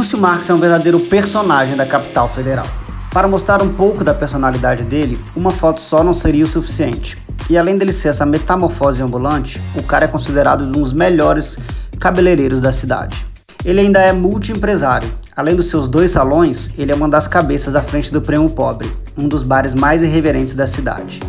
[0.00, 2.64] Lúcio Marques é um verdadeiro personagem da capital federal.
[3.12, 7.18] Para mostrar um pouco da personalidade dele, uma foto só não seria o suficiente.
[7.50, 11.58] E além dele ser essa metamorfose ambulante, o cara é considerado um dos melhores
[11.98, 13.26] cabeleireiros da cidade.
[13.62, 15.12] Ele ainda é multiempresário.
[15.36, 18.90] Além dos seus dois salões, ele é uma das cabeças à frente do Prêmio Pobre,
[19.18, 21.20] um dos bares mais irreverentes da cidade.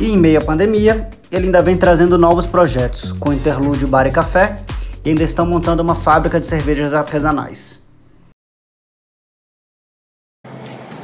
[0.00, 4.10] E em meio à pandemia, ele ainda vem trazendo novos projetos, com Interlúdio Bar e
[4.10, 4.60] Café,
[5.04, 7.83] e ainda estão montando uma fábrica de cervejas artesanais.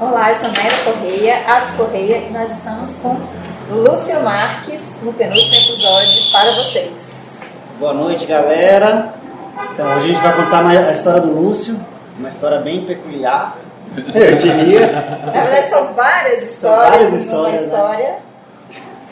[0.01, 3.21] Olá, eu sou Mayra Correia, Atos Correia, e nós estamos com
[3.71, 6.91] Lúcio Marques no penúltimo episódio para vocês.
[7.79, 9.13] Boa noite, galera.
[9.75, 11.79] Então, hoje a gente vai contar a história do Lúcio,
[12.19, 13.59] uma história bem peculiar,
[14.15, 15.21] eu diria.
[15.27, 16.57] Na verdade, são várias histórias.
[16.57, 17.61] São várias histórias.
[17.61, 17.67] Né?
[17.67, 18.30] história.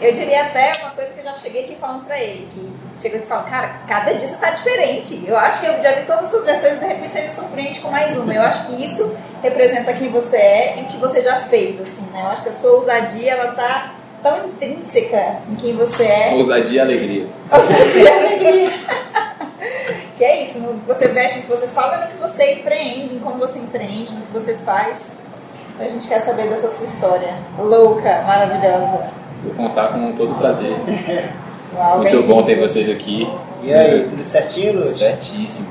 [0.00, 3.16] Eu diria até uma coisa que eu já cheguei aqui falando pra ele, que chega
[3.16, 5.24] aqui e fala, cara, cada dia você tá diferente.
[5.27, 7.80] Eu acho que eu já vi todas essas versões e de repente você me surpreende
[7.80, 8.32] com mais uma.
[8.32, 12.02] Eu acho que isso representa quem você é e o que você já fez, assim,
[12.12, 12.22] né?
[12.22, 16.34] Eu acho que a sua ousadia, ela tá tão intrínseca em quem você é.
[16.34, 17.28] Ousadia e alegria.
[17.50, 18.70] Ousadia e alegria.
[20.16, 23.38] que é isso, você veste, no que você fala, no que você empreende, em como
[23.38, 25.10] você empreende, no que você faz.
[25.80, 29.10] A gente quer saber dessa sua história louca, maravilhosa.
[29.44, 30.77] Vou contar com todo prazer.
[31.75, 33.28] Uau, Muito bom ter vocês aqui.
[33.62, 34.98] E aí, tudo certinho, Lúcio?
[34.98, 35.69] Certíssimo.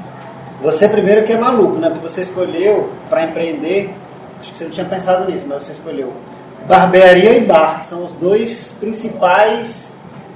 [0.61, 1.89] Você primeiro que é maluco, né?
[1.89, 3.93] Porque você escolheu para empreender,
[4.39, 6.13] acho que você não tinha pensado nisso, mas você escolheu
[6.67, 9.91] barbearia e bar, que são os dois principais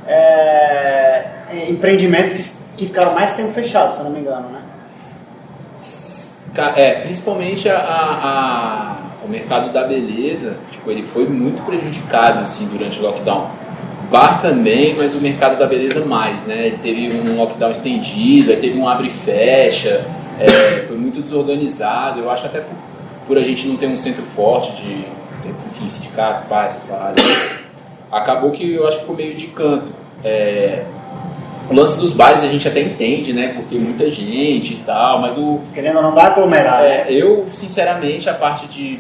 [0.08, 1.26] é,
[1.70, 4.62] empreendimentos que, que ficaram mais tempo fechados, se eu não me engano, né?
[6.76, 13.00] É, principalmente a, a, o mercado da beleza, tipo, ele foi muito prejudicado assim durante
[13.00, 13.50] o lockdown.
[14.10, 16.68] Bar também, mas o mercado da beleza mais, né?
[16.68, 20.06] Ele teve um lockdown estendido, teve um abre e fecha,
[20.40, 22.20] é, foi muito desorganizado.
[22.20, 22.76] Eu acho até por,
[23.28, 25.06] por, a gente não ter um centro forte de,
[25.50, 27.24] enfim, sindicato, pá, essas paradas,
[28.12, 29.94] acabou que eu acho que ficou meio de canto.
[30.24, 30.84] É,
[31.72, 33.54] o lance dos bares a gente até entende, né?
[33.56, 35.62] Porque muita gente e tal, mas o.
[35.74, 36.84] Querendo ou não dá aglomerar.
[36.84, 37.06] É, né?
[37.10, 39.00] eu, sinceramente, a parte de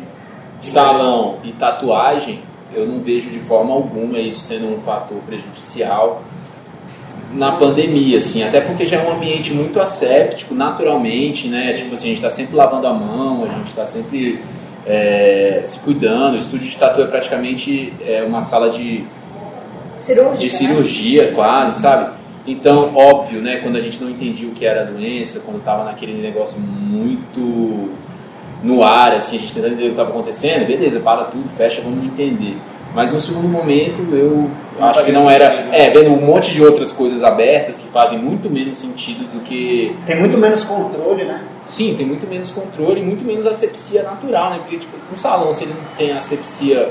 [0.61, 2.39] salão e tatuagem,
[2.73, 6.23] eu não vejo de forma alguma isso sendo um fator prejudicial
[7.33, 11.73] na pandemia, assim, até porque já é um ambiente muito asséptico, naturalmente, né?
[11.73, 14.39] Tipo assim, a gente está sempre lavando a mão, a gente está sempre
[14.85, 16.35] é, se cuidando.
[16.35, 19.05] O estúdio de tatu é praticamente é, uma sala de
[19.99, 21.31] cirurgia, de cirurgia né?
[21.31, 22.20] quase, sabe?
[22.45, 23.57] Então, óbvio, né?
[23.57, 27.89] Quando a gente não entendia o que era a doença, quando estava naquele negócio muito
[28.63, 31.81] no ar, assim, a gente tentando entender o que estava acontecendo, beleza, para tudo, fecha,
[31.81, 32.57] vamos entender.
[32.93, 35.49] Mas no segundo momento eu não acho que não era.
[35.49, 35.73] Sentido.
[35.73, 39.95] É, vendo um monte de outras coisas abertas que fazem muito menos sentido do que.
[40.05, 41.41] Tem muito menos controle, né?
[41.67, 44.57] Sim, tem muito menos controle e muito menos asepsia natural, né?
[44.57, 46.89] Porque, tipo, um salão, se ele não tem asepsia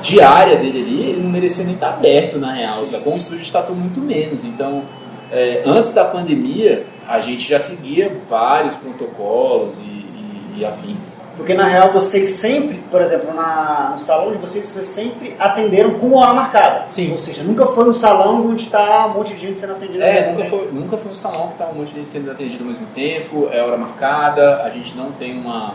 [0.00, 2.82] diária dele ali, ele não merecia nem estar aberto, na real.
[3.04, 4.44] Com Um estúdio de tatu muito menos.
[4.44, 4.84] Então,
[5.30, 11.16] é, antes da pandemia, a gente já seguia vários protocolos e, e, e afins.
[11.36, 15.94] Porque na real vocês sempre, por exemplo, na, no salão de vocês, vocês sempre atenderam
[15.94, 16.86] com hora marcada.
[16.86, 17.12] Sim.
[17.12, 20.32] Ou seja, nunca foi um salão onde está um monte de gente sendo atendida é,
[20.32, 22.68] nunca foi, nunca foi um salão que está um monte de gente sendo atendido ao
[22.68, 25.74] mesmo tempo, é hora marcada, a gente não tem uma,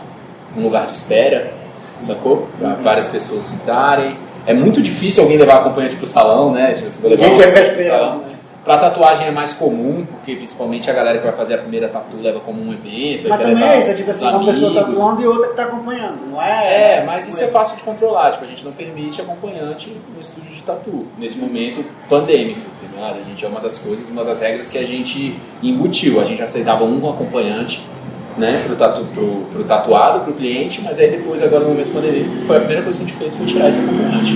[0.56, 1.52] um lugar de espera,
[2.00, 2.48] sacou?
[2.58, 2.82] Para uhum.
[2.82, 4.16] várias pessoas sentarem.
[4.46, 6.72] É muito difícil alguém levar acompanhante para o salão, né?
[6.72, 8.18] Tipo, você levar Ninguém quer salão.
[8.18, 8.36] Né?
[8.66, 12.16] Pra tatuagem é mais comum, porque principalmente a galera que vai fazer a primeira tatu
[12.16, 13.28] leva como um evento.
[13.28, 16.28] Mas também é isso, é tipo assim, uma pessoa tatuando e outra que tá acompanhando,
[16.28, 16.96] não é?
[16.96, 20.50] É, mas isso é fácil de controlar, tipo, a gente não permite acompanhante no estúdio
[20.50, 23.04] de tatu, nesse momento pandêmico, entendeu?
[23.04, 26.42] A gente é uma das coisas, uma das regras que a gente embutiu, a gente
[26.42, 27.86] aceitava um acompanhante
[28.36, 32.26] né, pro, tatu, pro, pro tatuado, pro cliente, mas aí depois, agora no momento pandemia,
[32.46, 34.32] foi a primeira coisa que a gente fez foi tirar esse acompanhante.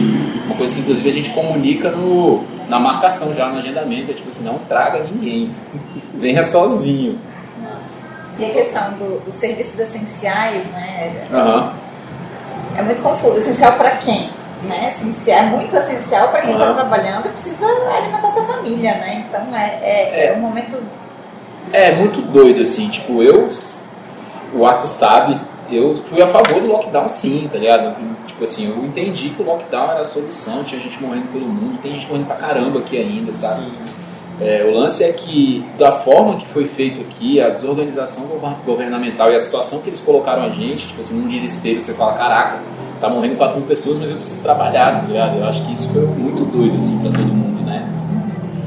[0.46, 4.28] Uma coisa que inclusive a gente comunica no, na marcação, já no agendamento, é tipo
[4.28, 5.54] assim, não traga ninguém,
[6.14, 7.18] venha sozinho.
[7.62, 7.98] Nossa.
[8.38, 11.28] E a questão do, dos serviços essenciais, né?
[11.30, 11.70] Uhum.
[12.78, 13.36] É muito confuso.
[13.36, 14.30] Essencial para quem?
[14.62, 14.88] Né?
[14.94, 16.74] Essencial, é muito essencial para quem está uhum.
[16.74, 19.26] trabalhando precisa alimentar sua família, né?
[19.28, 20.26] Então é, é, é.
[20.28, 20.78] é um momento
[21.72, 23.48] é muito doido, assim, tipo, eu
[24.54, 27.96] o Arthur sabe, eu fui a favor do lockdown sim, tá ligado?
[28.26, 31.78] Tipo assim, eu entendi que o lockdown era a solução, tinha gente morrendo pelo mundo,
[31.80, 33.62] tem gente morrendo pra caramba aqui ainda, sabe?
[34.40, 38.24] É, o lance é que, da forma que foi feito aqui, a desorganização
[38.64, 41.92] governamental e a situação que eles colocaram a gente, tipo assim, num desespero, que você
[41.92, 42.58] fala, caraca,
[43.00, 45.36] tá morrendo 4 mil pessoas, mas eu preciso trabalhar, tá ligado?
[45.36, 47.86] Eu acho que isso foi muito doido, assim, pra todo mundo, né?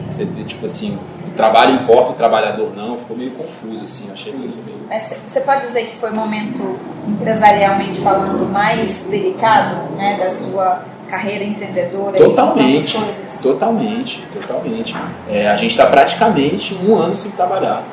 [0.07, 0.97] Você, tipo assim,
[1.35, 4.83] trabalho importa, o trabalhador não, ficou meio confuso, assim, achei meio...
[4.88, 10.83] Mas você pode dizer que foi o momento, empresarialmente falando, mais delicado, né, da sua
[11.09, 12.18] carreira empreendedora?
[12.18, 13.00] Totalmente,
[13.41, 14.95] totalmente, totalmente.
[15.30, 17.83] É, a gente está praticamente um ano sem trabalhar.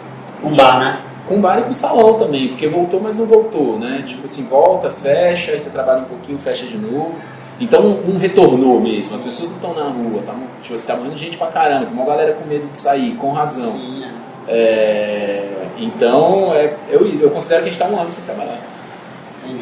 [0.43, 1.01] Com bar, né?
[1.29, 4.03] Com bar e com salão também, porque voltou, mas não voltou, né?
[4.05, 7.15] Tipo assim, volta, fecha, aí você trabalha um pouquinho, fecha de novo.
[7.61, 11.19] Então não retornou mesmo, as pessoas não estão na rua, tá, tipo, você tá morrendo
[11.19, 13.73] gente pra caramba, tem uma galera com medo de sair, com razão.
[13.73, 14.11] Sim, é.
[14.49, 15.49] É,
[15.79, 18.59] então é, eu, eu considero que a gente está um ano sem trabalhar.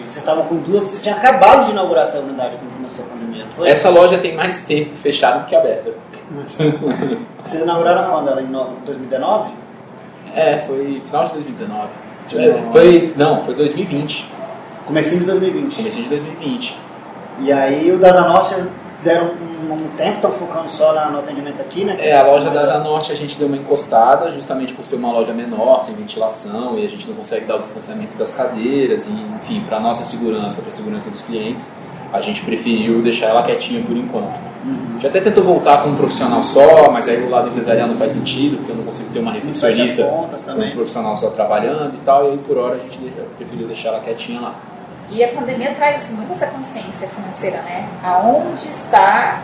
[0.07, 3.47] Você estava com duas, você tinha acabado de inaugurar essa unidade quando começou a pandemia,
[3.51, 3.69] foi?
[3.69, 5.93] Essa loja tem mais tempo fechada do que aberta.
[7.43, 8.29] Vocês inauguraram quando?
[8.29, 8.51] Ela em
[8.85, 9.51] 2019?
[10.35, 11.89] É, foi final de 2019.
[12.73, 14.31] Foi, não, foi 2020.
[14.85, 15.77] Comecinho de 2020.
[15.77, 16.88] Comecinho de 2020.
[17.41, 18.69] E aí o das Anortes
[19.03, 21.97] deram um, um tempo, estão focando só no atendimento aqui, né?
[22.01, 25.33] É, a loja da Zanorte a gente deu uma encostada, justamente por ser uma loja
[25.33, 29.63] menor, sem ventilação, e a gente não consegue dar o distanciamento das cadeiras, e enfim,
[29.67, 31.71] para nossa segurança, para a segurança dos clientes,
[32.13, 34.41] a gente preferiu deixar ela quietinha por enquanto.
[34.65, 34.87] Uhum.
[34.91, 37.97] A gente até tentou voltar com um profissional só, mas aí o lado empresarial não
[37.97, 41.99] faz sentido, porque eu não consigo ter uma recepcionista com um profissional só trabalhando e
[41.99, 42.99] tal, e aí por hora a gente
[43.37, 44.55] preferiu deixar ela quietinha lá.
[45.11, 47.89] E a pandemia traz muito essa consciência financeira, né?
[48.05, 49.41] Aonde está,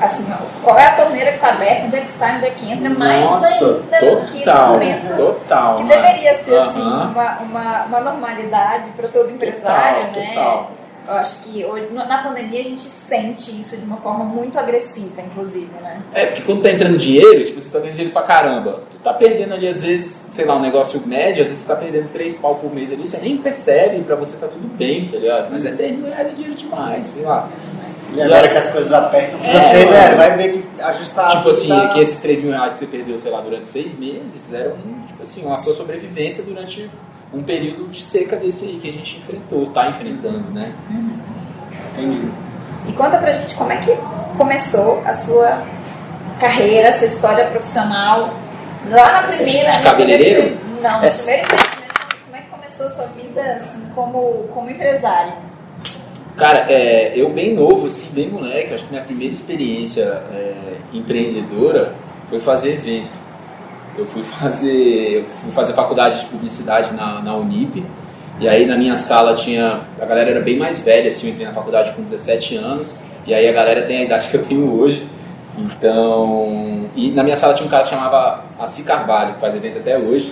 [0.00, 0.26] assim,
[0.62, 2.90] qual é a torneira que está aberta, onde é que sai, onde é que entra,
[2.90, 7.82] mais Nossa, ainda total, do que no momento total, que deveria ser, assim, uma, uma,
[7.84, 10.28] uma normalidade para todo empresário, total, né?
[10.34, 10.77] Total.
[11.08, 15.22] Eu acho que hoje, na pandemia a gente sente isso de uma forma muito agressiva,
[15.22, 16.02] inclusive, né?
[16.12, 18.82] É, porque quando tá entrando dinheiro, tipo, você tá ganhando dinheiro pra caramba.
[18.90, 21.76] Tu tá perdendo ali, às vezes, sei lá, um negócio médio, às vezes você tá
[21.76, 25.16] perdendo 3 pau por mês ali, você nem percebe, pra você tá tudo bem, tá
[25.16, 25.50] ligado?
[25.50, 27.48] Mas é 3 mil reais é dinheiro demais, sei lá.
[28.14, 31.30] E agora que as coisas apertam, é, você, velho, vai ver que ajustar.
[31.30, 31.88] Tipo assim, tá...
[31.88, 34.76] que esses 3 mil reais que você perdeu, sei lá, durante 6 meses, eram,
[35.06, 36.90] tipo assim, a sua sobrevivência durante
[37.32, 40.72] um período de seca desse aí que a gente enfrentou, tá enfrentando, né?
[40.90, 41.18] Uhum.
[41.92, 42.30] Entendi.
[42.86, 43.96] E conta pra gente como é que
[44.36, 45.66] começou a sua
[46.40, 48.34] carreira, a sua história profissional
[48.88, 49.70] lá na primeira.
[49.70, 50.56] De cabeleireiro?
[50.80, 55.34] Não, no primeiro empreendimento, como é que começou a sua vida assim, como, como empresário?
[56.36, 60.54] Cara, é, eu bem novo, assim, bem moleque, acho que minha primeira experiência é,
[60.92, 61.94] empreendedora
[62.28, 63.27] foi fazer evento.
[63.98, 67.84] Eu fui fazer, fui fazer faculdade de publicidade na, na Unip
[68.40, 69.80] e aí na minha sala tinha.
[70.00, 72.94] A galera era bem mais velha, assim, eu entrei na faculdade com 17 anos.
[73.26, 75.06] E aí a galera tem a idade que eu tenho hoje.
[75.58, 76.88] Então.
[76.94, 79.98] E na minha sala tinha um cara que chamava Assi Carvalho, que faz evento até
[79.98, 80.30] hoje.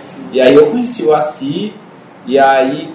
[0.00, 1.72] Sim, e aí eu conheci o Assi,
[2.26, 2.94] e aí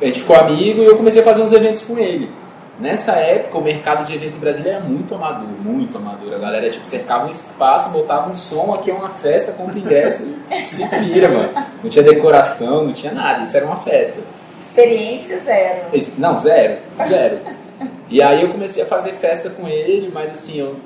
[0.00, 2.30] a gente ficou amigo e eu comecei a fazer uns eventos com ele.
[2.78, 6.34] Nessa época, o mercado de evento em Brasília era muito amador, muito amador.
[6.34, 10.24] A galera tipo, cercava um espaço, botava um som, aqui é uma festa, compra ingresso
[10.50, 11.52] e se vira, mano.
[11.82, 14.20] Não tinha decoração, não tinha nada, isso era uma festa.
[14.60, 15.84] Experiência zero.
[16.18, 17.38] Não, zero, zero.
[18.08, 20.76] E aí eu comecei a fazer festa com ele, mas assim, eu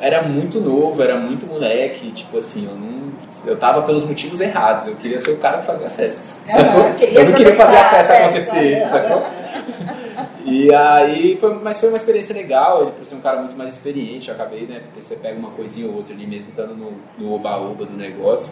[0.00, 2.98] era muito novo, era muito moleque, tipo assim, eu não.
[3.44, 6.22] Eu tava pelos motivos errados, eu queria ser o cara que fazia a festa.
[6.48, 9.26] Uhum, eu, eu não queria fazer a festa, a festa acontecer, sacou?
[10.50, 13.72] E aí, foi, mas foi uma experiência legal, ele por ser um cara muito mais
[13.72, 16.74] experiente, eu acabei, né, porque você pega uma coisinha ou outra ali mesmo, estando
[17.18, 18.50] no oba-oba do negócio.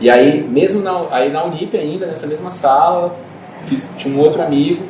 [0.00, 3.14] E aí, mesmo na, aí na Unip ainda, nessa mesma sala,
[3.64, 4.82] fiz, tinha um outro amigo,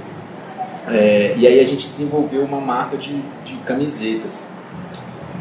[0.89, 4.47] é, e aí a gente desenvolveu uma marca de, de camisetas.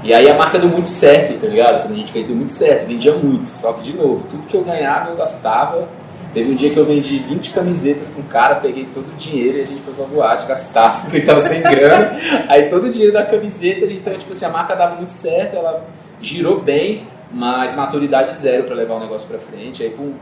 [0.04, 1.84] E aí a marca deu muito certo, tá ligado?
[1.84, 3.48] Quando a gente fez, deu muito certo, vendia muito.
[3.48, 5.90] Só que, de novo, tudo que eu ganhava, eu gastava
[6.34, 9.58] Teve um dia que eu vendi 20 camisetas com um cara, peguei todo o dinheiro
[9.58, 12.18] e a gente foi pra boate gastar, porque ele tava sem grana.
[12.48, 15.12] Aí todo o dinheiro da camiseta, a gente, então, tipo assim, a marca dava muito
[15.12, 15.88] certo, ela
[16.22, 19.82] girou bem, mas maturidade zero para levar o negócio para frente.
[19.82, 20.14] Aí por,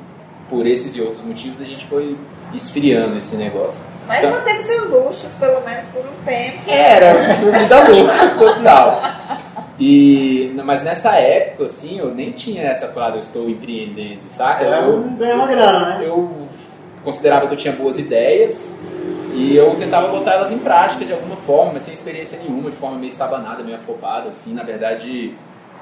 [0.49, 2.17] por esses e outros motivos a gente foi
[2.53, 3.81] esfriando esse negócio.
[4.07, 6.59] Mas então, manteve seus luxos, pelo menos por um tempo.
[6.67, 9.01] Era, vida louca, total.
[9.79, 14.65] E, mas nessa época, assim, eu nem tinha essa parada, eu estou empreendendo, saca?
[14.65, 16.07] Era eu ganhar uma grana, né?
[16.07, 16.47] Eu
[17.03, 18.73] considerava que eu tinha boas ideias
[19.35, 22.75] e eu tentava botar elas em prática de alguma forma, mas sem experiência nenhuma, de
[22.75, 24.51] forma meio estabanada, meio afobada, assim.
[24.51, 25.35] Na verdade,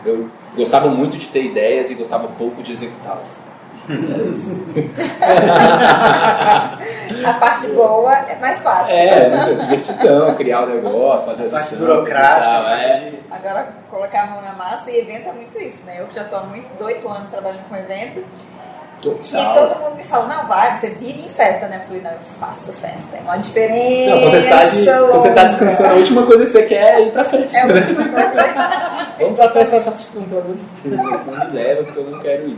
[0.05, 3.41] eu gostava muito de ter ideias e gostava pouco de executá-las.
[3.89, 4.63] Era isso.
[7.25, 8.93] a parte boa é mais fácil.
[8.93, 12.47] É, é divertidão, criar o um negócio, fazer a parte burocrática.
[12.47, 13.13] Tal, é.
[13.31, 16.01] Agora, colocar a mão na massa e evento é muito isso, né?
[16.01, 18.23] Eu já estou há muito, oito anos trabalhando com evento.
[19.01, 19.39] Total.
[19.39, 21.77] E todo mundo me fala, não, vai, você vive em festa, né?
[21.77, 24.15] Eu falei, não, eu faço festa, é uma diferença.
[24.15, 26.95] Não, quando você tá, de, quando você tá descansando, a última coisa que você quer
[26.95, 27.59] é ir pra festa.
[27.59, 27.81] É né?
[29.19, 32.49] Vamos pra festa, tá pelo amor de Deus, não me leva, porque eu não quero
[32.49, 32.57] ir.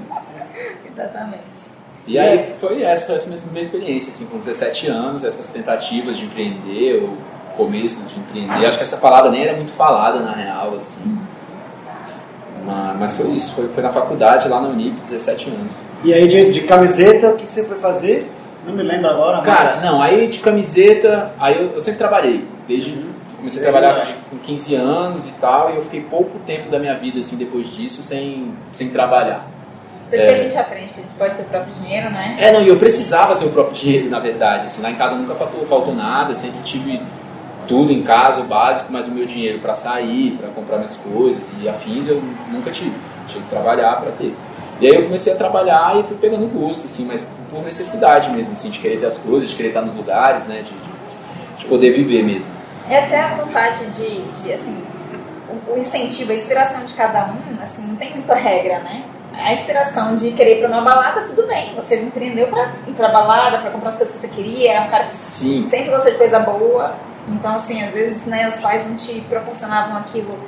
[0.89, 1.77] Exatamente.
[2.07, 6.15] E aí foi essa, foi essa minha primeira experiência, assim, com 17 anos, essas tentativas
[6.15, 7.17] de empreender, o
[7.57, 8.65] começo de empreender.
[8.65, 11.19] Acho que essa palavra nem era muito falada na real, assim.
[12.65, 15.77] Mas, mas foi isso, foi, foi na faculdade, lá na Unip, 17 anos.
[16.03, 18.31] E aí de, de camiseta, o que, que você foi fazer?
[18.65, 19.41] Não me lembro agora.
[19.41, 19.83] Cara, mas...
[19.83, 23.09] não, aí de camiseta, aí eu, eu sempre trabalhei, desde uhum.
[23.37, 26.95] comecei a trabalhar com 15 anos e tal, e eu fiquei pouco tempo da minha
[26.95, 29.45] vida, assim, depois disso, sem, sem trabalhar.
[30.09, 30.27] Por isso é.
[30.27, 32.35] que a gente aprende que a gente pode ter o próprio dinheiro, né?
[32.39, 34.65] É, não, e eu precisava ter o próprio dinheiro, na verdade.
[34.65, 37.01] Assim, lá em casa nunca faltou, faltou nada, sempre tive
[37.67, 41.43] tudo em casa, o básico, mas o meu dinheiro para sair, para comprar minhas coisas
[41.61, 42.95] e afins eu nunca tive.
[43.27, 44.33] Tinha que trabalhar para ter.
[44.79, 48.53] E aí eu comecei a trabalhar e fui pegando gosto, assim, mas por necessidade mesmo,
[48.53, 51.91] assim, de querer ter as coisas, de querer estar nos lugares, né, de, de poder
[51.91, 52.49] viver mesmo.
[52.89, 54.77] É até a vontade de, de assim,
[55.49, 59.03] o, o incentivo, a inspiração de cada um, assim, não tem muita regra, né?
[59.39, 61.75] A inspiração de querer ir pra uma balada, tudo bem.
[61.75, 64.89] Você empreendeu pra ir pra balada, pra comprar as coisas que você queria, é um
[64.89, 65.67] cara que Sim.
[65.69, 66.95] sempre gostou de coisa boa.
[67.27, 70.39] Então, assim, às vezes, né, os pais não te proporcionavam aquilo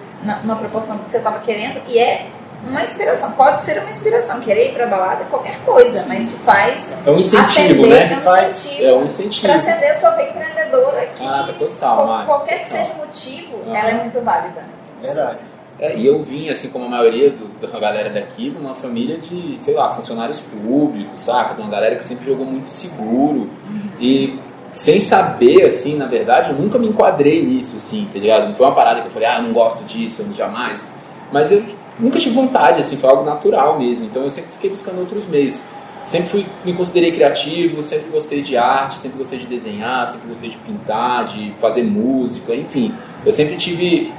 [0.43, 2.27] numa proporção que você estava querendo, e é
[2.65, 6.09] uma inspiração, pode ser uma inspiração, querer ir pra balada, qualquer coisa, Sim.
[6.09, 6.91] mas te faz.
[7.05, 8.13] É um incentivo, acender, né?
[8.13, 9.53] É um faz, incentivo, é um incentivo.
[9.53, 13.75] Pra acender a sua fé empreendedora que, ah, total, qualquer que seja o motivo, uhum.
[13.75, 14.63] ela é muito válida.
[15.01, 15.37] Verdade.
[15.79, 19.17] É, e eu vim, assim como a maioria do, da galera daqui, de uma família
[19.17, 21.53] de, sei lá, funcionários públicos, saca?
[21.53, 23.47] De uma galera que sempre jogou muito seguro.
[23.67, 23.89] Uhum.
[23.99, 28.47] E sem saber, assim, na verdade, eu nunca me enquadrei nisso, assim, tá ligado?
[28.47, 30.85] Não foi uma parada que eu falei, ah, eu não gosto disso, eu jamais.
[31.31, 31.63] Mas eu
[31.97, 34.05] nunca tive vontade, assim, foi algo natural mesmo.
[34.05, 35.59] Então eu sempre fiquei buscando outros meios.
[36.03, 40.49] Sempre fui, me considerei criativo, sempre gostei de arte, sempre gostei de desenhar, sempre gostei
[40.49, 42.93] de pintar, de fazer música, enfim.
[43.25, 44.11] Eu sempre tive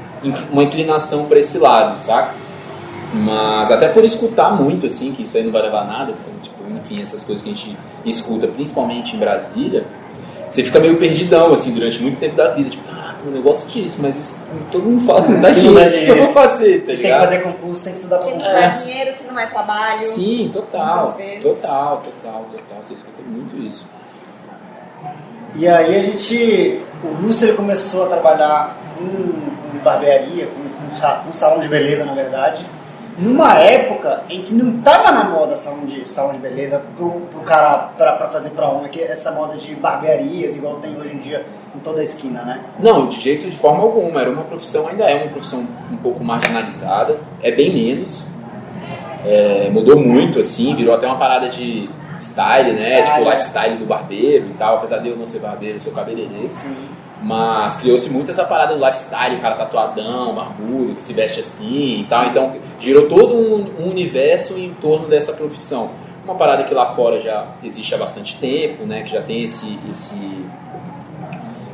[0.50, 2.34] uma inclinação para esse lado, saca?
[3.12, 6.56] Mas até por escutar muito, assim, que isso aí não vai levar a nada, tipo,
[6.70, 9.84] enfim, essas coisas que a gente escuta, principalmente em Brasília,
[10.48, 12.70] você fica meio perdidão, assim, durante muito tempo da vida.
[12.70, 16.04] Tipo, caraca, eu negócio disso, mas isso, todo mundo fala que não dá dinheiro, o
[16.04, 17.28] que eu vou fazer, tá ligado?
[17.28, 18.38] Tem que fazer concurso, tem que estudar concurso.
[18.38, 20.00] Que não dá dinheiro, que não é trabalho.
[20.00, 22.82] Sim, total, total, total, total.
[22.82, 23.86] Você escuta muito isso.
[25.54, 31.24] E aí a gente, o Lúcio ele começou a trabalhar com, com barbearia, com, com,
[31.24, 32.64] com salão de beleza, na verdade
[33.20, 37.40] numa época em que não tava na moda salão de, salão de beleza pro, pro
[37.40, 41.18] cara pra, pra fazer pra homem, que essa moda de barbearias, igual tem hoje em
[41.18, 42.60] dia em toda a esquina, né?
[42.78, 44.20] Não, de jeito de forma alguma.
[44.20, 48.24] Era uma profissão, ainda é uma profissão um pouco marginalizada, é bem menos.
[49.24, 52.76] É, mudou muito, assim, virou até uma parada de style, né?
[52.76, 53.04] Style.
[53.04, 54.76] Tipo, lifestyle do barbeiro e tal.
[54.76, 56.48] Apesar de eu não ser barbeiro, eu sou cabeleireiro.
[56.48, 56.74] Sim.
[57.22, 62.00] Mas criou-se muito essa parada do lifestyle, o cara tatuadão, barbudo, que se veste assim
[62.00, 62.26] e tal.
[62.26, 65.90] Então girou todo um, um, universo em torno dessa profissão.
[66.24, 69.02] Uma parada que lá fora já existe há bastante tempo, né?
[69.02, 70.14] Que já tem esse, esse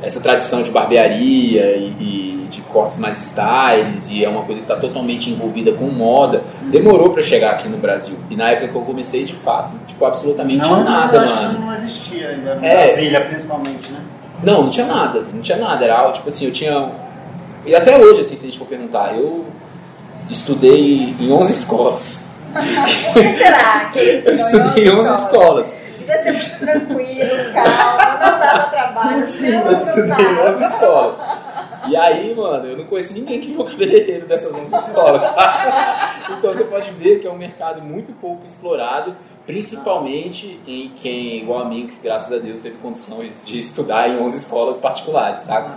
[0.01, 4.65] essa tradição de barbearia e, e, de cortes mais styles e é uma coisa que
[4.65, 6.43] está totalmente envolvida com moda.
[6.63, 8.15] Demorou para chegar aqui no Brasil.
[8.29, 11.59] E na época que eu comecei, de fato, tipo, absolutamente não, nada, não, mano.
[11.59, 13.99] Não existia ainda, no é, Brasília principalmente, né?
[14.43, 15.83] Não, não tinha nada, não tinha nada.
[15.83, 16.91] Era tipo assim, eu tinha.
[17.65, 19.45] E até hoje, assim, se a gente for perguntar, eu
[20.29, 22.27] estudei em 11 escolas.
[23.37, 25.75] será que Eu estudei em 11 escolas.
[25.97, 29.27] Devia ser muito tranquilo, calmo, não dava trabalho.
[29.27, 31.15] Sim, eu estudei em 11 escolas.
[31.89, 36.33] E aí, mano, eu não conheço ninguém que foi cabeleireiro dessas 11 escolas, sabe?
[36.37, 39.15] Então você pode ver que é um mercado muito pouco explorado
[39.47, 44.19] principalmente em quem, igual a mim, que graças a Deus teve condições de estudar em
[44.19, 45.71] 11 escolas particulares, sabe?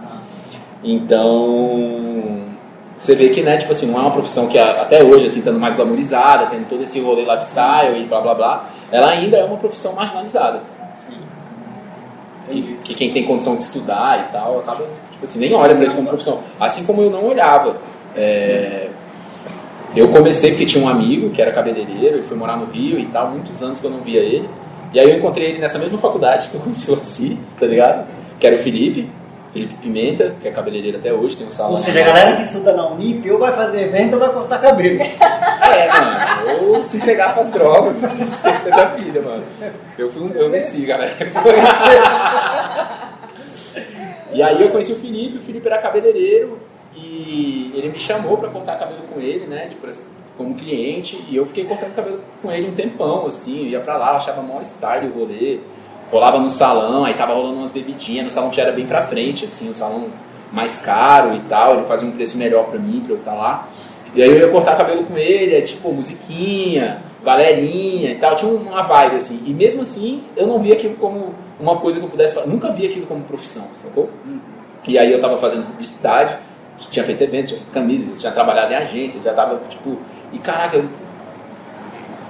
[0.82, 2.50] Então,
[2.96, 5.60] você vê que, né, tipo assim, não é uma profissão que até hoje, assim, estando
[5.60, 9.56] mais glamorizada, tendo todo esse rolê lifestyle e blá blá blá, ela ainda é uma
[9.56, 10.62] profissão marginalizada.
[10.96, 11.20] Sim.
[12.50, 14.84] Que, que quem tem condição de estudar e tal, acaba,
[15.22, 16.40] assim, nem olha para isso como profissão.
[16.58, 17.76] Assim como eu não olhava.
[18.16, 18.88] É,
[19.94, 23.06] eu comecei porque tinha um amigo que era cabeleireiro, ele foi morar no Rio e
[23.06, 24.48] tal, muitos anos que eu não via ele.
[24.92, 26.96] E aí eu encontrei ele nessa mesma faculdade que eu conheci o
[27.58, 28.06] tá ligado?
[28.38, 29.10] Que era o Felipe,
[29.52, 31.72] Felipe Pimenta, que é cabeleireiro até hoje, tem um salão.
[31.72, 34.60] Ou seja, a galera que estuda na Unip ou vai fazer evento ou vai cortar
[34.60, 34.98] cabelo.
[35.70, 39.44] É, mano, ou se entregar pras drogas, se esquecer da vida, mano.
[39.96, 41.14] Eu, fui eu venci, galera.
[44.32, 46.58] e aí eu conheci o Felipe, o Felipe era cabeleireiro,
[46.96, 49.66] e ele me chamou para cortar cabelo com ele, né?
[49.66, 49.86] Tipo,
[50.36, 53.96] como cliente e eu fiquei cortando cabelo com ele um tempão, assim, eu ia pra
[53.96, 55.60] lá, achava maior style o rolê,
[56.10, 59.44] rolava no salão, aí tava rolando umas bebidinhas, no salão que era bem pra frente,
[59.44, 60.08] assim, o salão
[60.50, 63.36] mais caro e tal, ele fazia um preço melhor pra mim, pra eu estar tá
[63.36, 63.68] lá.
[64.14, 68.50] E aí eu ia cortar cabelo com ele, é tipo musiquinha, galerinha e tal, tinha
[68.50, 69.40] uma vibe assim.
[69.46, 72.70] E mesmo assim, eu não via aquilo como uma coisa que eu pudesse fazer, nunca
[72.72, 74.10] vi aquilo como profissão, sacou?
[74.86, 76.38] E aí eu tava fazendo publicidade,
[76.88, 79.98] tinha feito evento, tinha feito camisas, tinha trabalhado em agência, já tava tipo.
[80.32, 80.84] E caraca, eu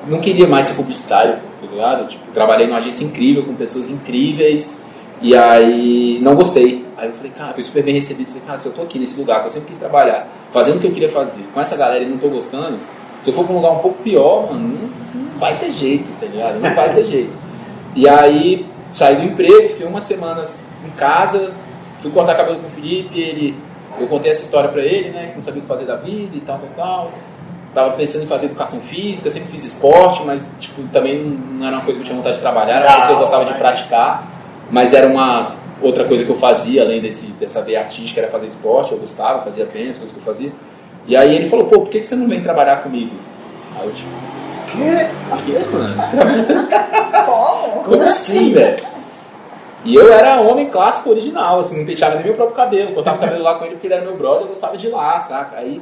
[0.09, 2.09] não queria mais ser publicitário, tá ligado?
[2.09, 4.83] Tipo, trabalhei numa agência incrível, com pessoas incríveis,
[5.21, 6.87] e aí não gostei.
[6.97, 8.29] Aí eu falei, cara, fui super bem recebido.
[8.29, 10.81] Falei, cara, se eu tô aqui nesse lugar que eu sempre quis trabalhar, fazendo o
[10.81, 12.79] que eu queria fazer, com essa galera e não tô gostando,
[13.21, 16.11] se eu for pra um lugar um pouco pior, mano, não, não vai ter jeito,
[16.19, 16.59] tá ligado?
[16.59, 17.37] Não vai ter jeito.
[17.95, 21.53] E aí saí do emprego, fiquei umas semanas em casa,
[22.01, 23.57] fui cortar cabelo com o Felipe, ele,
[23.99, 26.37] eu contei essa história pra ele, né, que não sabia o que fazer da vida
[26.37, 27.13] e tal, tal, tal.
[27.73, 31.85] Tava pensando em fazer educação física, sempre fiz esporte, mas tipo, também não era uma
[31.85, 34.29] coisa que eu tinha vontade de trabalhar, era uma coisa que eu gostava de praticar,
[34.71, 38.47] mas era uma outra coisa que eu fazia, além desse, dessa veia artística, era fazer
[38.47, 40.53] esporte, eu gostava, fazia bem as coisas que eu fazia.
[41.07, 43.13] E aí ele falou, pô, por que você não vem trabalhar comigo?
[43.79, 44.09] Aí eu tipo,
[44.71, 45.43] que?
[45.45, 46.67] Que, mano?
[47.27, 47.85] Como?
[47.85, 48.77] Como assim, velho?
[49.85, 53.21] E eu era homem clássico original, assim, não penteava nem meu próprio cabelo, cortava o
[53.21, 55.57] cabelo lá com ele porque ele era meu brother, eu gostava de ir lá, saca?
[55.57, 55.81] Aí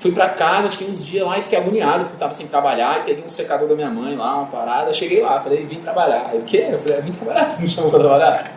[0.00, 3.00] fui pra casa, fiquei uns dias lá e fiquei agoniado porque eu tava sem trabalhar,
[3.00, 6.26] e peguei um secador da minha mãe lá, uma parada, cheguei lá, falei, vim trabalhar.
[6.30, 6.66] Aí o quê?
[6.68, 8.52] Eu falei, vim trabalhar, você não chamou pra trabalhar?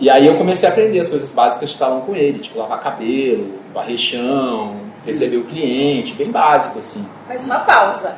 [0.00, 2.80] E aí eu comecei a aprender as coisas básicas de salão com ele, tipo lavar
[2.80, 7.06] cabelo, varrer chão, receber o cliente, bem básico assim.
[7.28, 8.16] Mas uma pausa,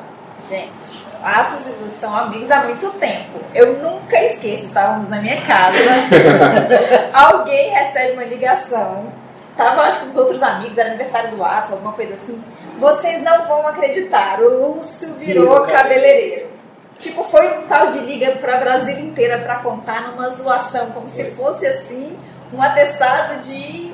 [0.49, 1.03] gente.
[1.23, 3.39] Atos e Luz são amigos há muito tempo.
[3.55, 5.77] Eu nunca esqueço, estávamos na minha casa,
[7.13, 9.05] alguém recebe uma ligação,
[9.55, 12.43] tava acho que com os outros amigos, era aniversário do Atos, alguma coisa assim.
[12.77, 16.51] Vocês não vão acreditar, o Lúcio virou cabeleireiro.
[16.99, 21.31] Tipo, foi um tal de liga pra Brasília inteira pra contar numa zoação, como se
[21.31, 22.17] fosse assim,
[22.51, 23.92] um atestado de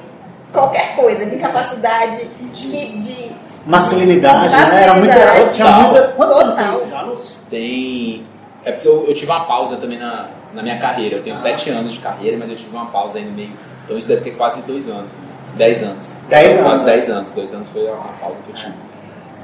[0.54, 3.00] qualquer coisa, de capacidade, de.
[3.00, 3.32] de
[3.66, 4.84] masculinidade, de né?
[4.84, 5.48] Era muita.
[5.54, 6.08] Tinha muita.
[6.10, 8.24] Quantos anos tem.
[8.66, 11.16] É porque eu, eu tive uma pausa também na, na minha carreira.
[11.16, 13.52] Eu tenho sete anos de carreira, mas eu tive uma pausa aí no meio.
[13.86, 15.12] Então isso deve ter quase dois anos.
[15.12, 15.30] né?
[15.56, 16.16] Dez anos.
[16.28, 17.32] Dez anos, Quase dez anos.
[17.32, 18.74] Dois anos foi a a pausa que eu tive.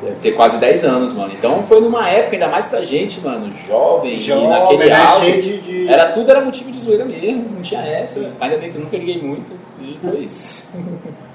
[0.01, 1.31] Deve ter quase 10 anos, mano.
[1.33, 4.95] Então foi numa época, ainda mais pra gente, mano, jovem, Jovem, naquele né?
[4.95, 5.57] auge.
[5.59, 8.31] De- Era tudo era motivo de zoeira mesmo, não tinha essa.
[8.39, 10.67] Ainda bem que eu nunca liguei muito e foi isso.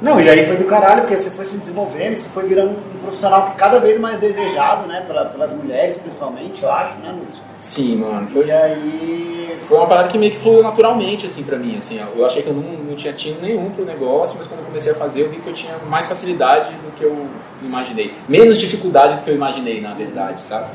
[0.00, 2.98] Não, e aí foi do caralho, porque você foi se desenvolvendo, você foi virando um
[3.02, 5.02] profissional que cada vez mais desejado, né?
[5.06, 7.42] pela- pelas mulheres, principalmente, eu acho, né, Lúcio?
[7.58, 8.28] Sim, mano.
[8.28, 9.56] Foi, E aí.
[9.62, 11.76] foi uma parada que meio que fluiu naturalmente, assim, pra mim.
[11.78, 14.66] Assim, eu achei que eu não, não tinha tino nenhum pro negócio, mas quando eu
[14.66, 17.26] comecei a fazer, eu vi que eu tinha mais facilidade do que eu
[17.62, 18.12] imaginei.
[18.28, 20.66] Menos dificuldade do que eu imaginei, na verdade, sabe?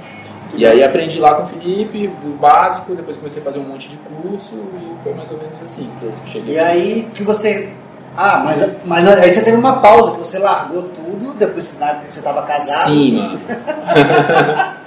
[0.54, 3.88] E aí aprendi lá com o Felipe, o básico, depois comecei a fazer um monte
[3.88, 6.56] de curso e foi mais ou menos assim que eu cheguei.
[6.56, 7.70] E aí que você.
[8.16, 12.08] Ah, mas, mas aí você teve uma pausa, que você largou tudo, depois na época
[12.08, 12.86] que você estava casado.
[12.86, 13.40] Sim, mano.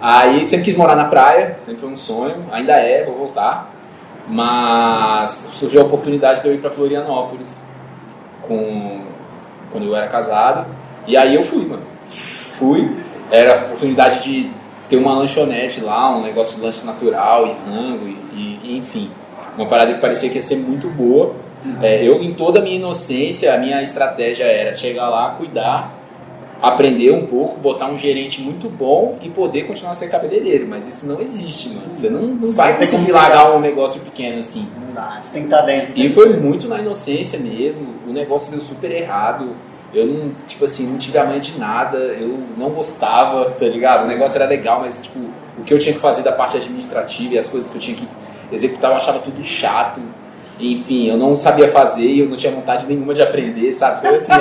[0.00, 3.72] Aí sempre quis morar na praia, sempre foi um sonho, ainda é, vou voltar.
[4.28, 7.62] Mas surgiu a oportunidade de eu ir para Florianópolis
[8.42, 9.00] com
[9.72, 10.66] quando eu era casado.
[11.06, 11.82] E aí eu fui, mano.
[12.04, 12.94] Fui.
[13.30, 14.50] Era a oportunidade de
[14.88, 19.10] ter uma lanchonete lá, um negócio de lanche natural e rango, e, e- enfim.
[19.56, 21.34] Uma parada que parecia que ia ser muito boa.
[21.82, 25.96] É, eu, em toda a minha inocência, a minha estratégia era chegar lá, cuidar,
[26.62, 30.66] aprender um pouco, botar um gerente muito bom e poder continuar a ser cabeleireiro.
[30.66, 31.94] Mas isso não existe, mano.
[31.94, 34.66] Você não, não Você vai conseguir largar um negócio pequeno assim.
[34.80, 35.92] Não dá, você tem que estar dentro.
[35.96, 37.94] E foi muito na inocência mesmo.
[38.06, 39.54] O negócio deu super errado.
[39.92, 41.96] Eu não, tipo assim, não tive a manha de nada.
[41.96, 44.04] Eu não gostava, tá ligado?
[44.04, 45.18] O negócio era legal, mas, tipo,
[45.58, 47.96] o que eu tinha que fazer da parte administrativa e as coisas que eu tinha
[47.96, 48.08] que
[48.52, 50.00] executar, eu achava tudo chato.
[50.58, 54.00] Enfim, eu não sabia fazer e eu não tinha vontade nenhuma de aprender, sabe?
[54.00, 54.32] Foi assim,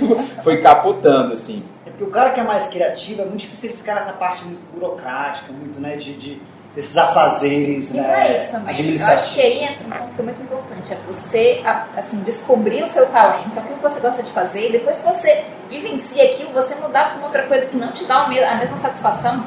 [0.00, 1.62] eu- foi capotando, assim.
[1.86, 4.44] É porque o cara que é mais criativo é muito difícil ele ficar nessa parte
[4.44, 6.40] muito burocrática, muito, né, de, de
[6.74, 8.74] desses afazeres, E né, é isso também.
[9.00, 10.92] Eu acho que aí entra um ponto que é muito importante.
[10.92, 11.60] É você,
[11.96, 15.44] assim, descobrir o seu talento, aquilo que você gosta de fazer, e depois que você
[15.68, 19.44] vivencia aquilo, você mudar para uma outra coisa que não te dá a mesma satisfação,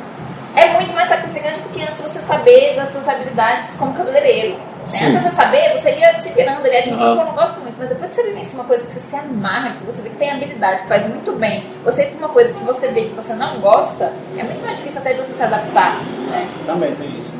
[0.55, 4.57] é muito mais sacrificante do que antes você saber das suas habilidades como cabeleireiro.
[4.57, 4.59] Né?
[4.83, 7.15] Antes de você saber, você ia se virando ali, Aham.
[7.15, 9.15] pô, eu não gosto muito, mas depois que você vivencia uma coisa que você se
[9.15, 12.29] amarra, que você vê que tem habilidade, que faz muito bem, você ir pra uma
[12.29, 15.33] coisa que você vê que você não gosta, é muito mais difícil até de você
[15.33, 15.97] se adaptar.
[16.29, 16.47] Né?
[16.65, 17.31] Também tem isso.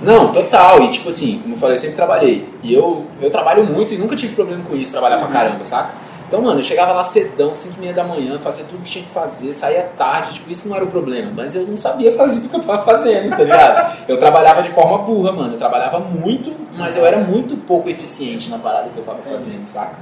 [0.00, 0.82] Não, total.
[0.82, 2.48] E tipo assim, como eu falei, eu sempre trabalhei.
[2.62, 5.90] E eu, eu trabalho muito e nunca tive problema com isso, trabalhar pra caramba, saca?
[6.28, 9.04] Então, mano, eu chegava lá cedão, 5 e meia da manhã, fazia tudo que tinha
[9.04, 11.32] que fazer, saía tarde, tipo, isso não era o problema.
[11.34, 14.04] Mas eu não sabia fazer o que eu tava fazendo, tá ligado?
[14.06, 15.54] Eu trabalhava de forma burra, mano.
[15.54, 19.64] Eu trabalhava muito, mas eu era muito pouco eficiente na parada que eu tava fazendo,
[19.64, 19.96] saca?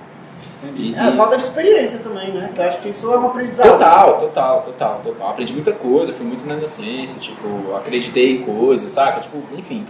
[0.74, 1.16] E, é, e...
[1.16, 2.50] falta de experiência também, né?
[2.52, 3.70] Que eu acho que isso é um aprendizado.
[3.70, 5.30] Total, total, total, total.
[5.30, 9.20] Aprendi muita coisa, fui muito na inocência, tipo, acreditei em coisas, saca?
[9.20, 9.84] Tipo, enfim.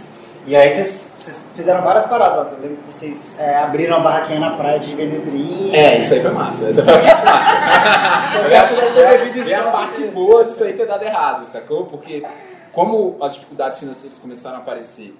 [0.47, 2.47] E aí vocês, vocês fizeram várias paradas.
[2.47, 5.75] Você lembra que vocês é, abriram uma barraquinha na praia de vender drink?
[5.75, 6.69] É, isso aí foi massa.
[6.69, 8.47] Essa foi a parte massa.
[8.47, 9.55] eu acho que deve ter bebido isso.
[9.55, 11.83] a parte boa disso aí ter dado errado, sacou?
[11.85, 12.23] Porque
[12.71, 15.13] como as dificuldades financeiras começaram a aparecer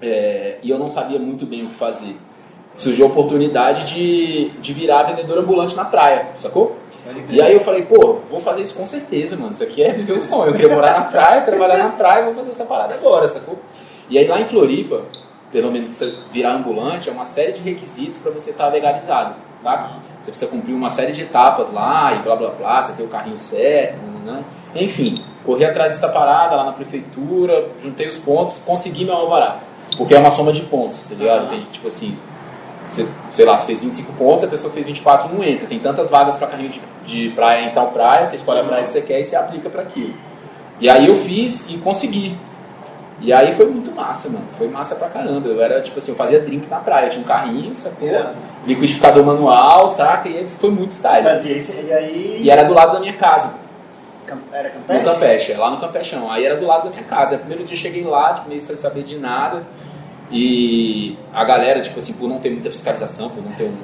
[0.00, 2.16] é, e eu não sabia muito bem o que fazer,
[2.76, 6.76] surgiu a oportunidade de, de virar vendedor ambulante na praia, sacou?
[7.28, 9.50] E aí eu falei, pô, vou fazer isso com certeza, mano.
[9.50, 10.50] Isso aqui é viver o sonho.
[10.50, 13.58] Eu queria morar na praia, trabalhar na praia, vou fazer essa parada agora, sacou?
[14.08, 15.02] E aí lá em Floripa,
[15.50, 18.70] pelo menos para você virar ambulante, é uma série de requisitos para você estar tá
[18.70, 19.90] legalizado, saca?
[20.20, 23.08] Você precisa cumprir uma série de etapas lá e blá blá blá, você ter o
[23.08, 24.44] carrinho certo, né?
[24.74, 29.58] enfim, corri atrás dessa parada lá na prefeitura, juntei os pontos, consegui meu alvará,
[29.96, 31.48] porque é uma soma de pontos, tá ligado?
[31.48, 32.16] Tem tipo assim,
[32.88, 35.66] você, sei lá, você fez 25 pontos, a pessoa fez 24 não entra.
[35.66, 38.84] Tem tantas vagas para carrinho de, de praia em tal praia, você escolhe a praia
[38.84, 40.14] que você quer e você aplica para aquilo.
[40.80, 42.36] E aí eu fiz e consegui.
[43.20, 44.44] E aí foi muito massa, mano.
[44.58, 45.48] Foi massa pra caramba.
[45.48, 47.08] Eu era, tipo assim, eu fazia drink na praia.
[47.08, 48.08] tinha um carrinho, sacou?
[48.08, 48.34] É.
[48.66, 50.28] Liquidificador manual, saca?
[50.28, 51.22] E foi muito style.
[51.22, 52.40] Fazia isso, e aí...
[52.42, 53.52] E era do lado da minha casa.
[54.52, 54.98] Era Campeche?
[54.98, 56.30] No Campeche, lá no Campechão.
[56.30, 57.34] Aí era do lado da minha casa.
[57.34, 59.62] Aí, primeiro dia eu cheguei lá, tipo, meio sem saber de nada.
[60.30, 63.76] E a galera, tipo assim, por não ter muita fiscalização, por não ter um,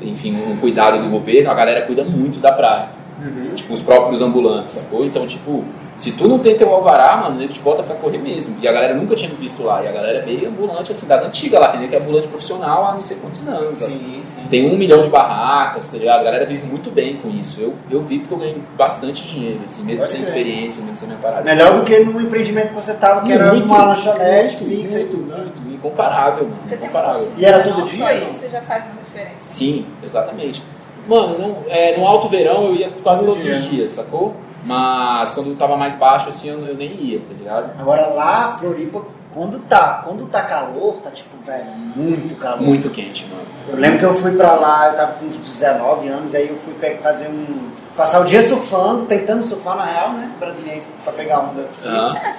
[0.00, 2.95] enfim, um cuidado do governo, a galera cuida muito da praia.
[3.18, 3.54] Uhum.
[3.54, 5.04] Tipo, os próprios ambulantes, sacou?
[5.04, 5.64] Então, tipo,
[5.96, 8.56] se tu não tem teu alvará, mano, eles botam pra correr mesmo.
[8.60, 9.82] E a galera nunca tinha visto lá.
[9.82, 11.88] E a galera é meio ambulante, assim, das antigas lá, entendeu?
[11.88, 13.78] Que é ambulante profissional há não sei quantos anos.
[13.78, 14.42] Sim, sim.
[14.50, 16.20] Tem um milhão de barracas, tá ligado?
[16.20, 17.60] A galera vive muito bem com isso.
[17.60, 20.26] Eu, eu vi porque eu ganhei bastante dinheiro, assim, mesmo Pode sem ver.
[20.26, 21.42] experiência, mesmo sem minha parada.
[21.42, 25.06] Melhor do que no empreendimento que você tava, que muito, era uma lanchonete fixa e
[25.06, 25.34] tudo?
[25.34, 26.58] Muito, incomparável, mano.
[26.66, 27.32] Você incomparável.
[27.36, 27.98] E era todo dia?
[27.98, 29.36] Só isso já faz muita diferença.
[29.40, 30.62] Sim, exatamente.
[31.06, 33.54] Mano, não, é, no alto verão eu ia quase todo todos dia.
[33.54, 34.34] os dias, sacou?
[34.64, 37.80] Mas quando tava mais baixo assim eu, eu, nem ia, tá ligado?
[37.80, 42.62] Agora lá, Floripa, quando tá, quando tá calor, tá tipo, velho, muito calor.
[42.62, 43.46] Muito quente, mano.
[43.68, 46.56] Eu lembro que eu fui pra lá, eu tava com uns 19 anos, aí eu
[46.58, 47.70] fui fazer um.
[47.96, 50.32] passar o dia surfando, tentando surfar na real, né?
[50.40, 51.64] Brasileiro, pra pegar onda.
[51.84, 52.34] Ah.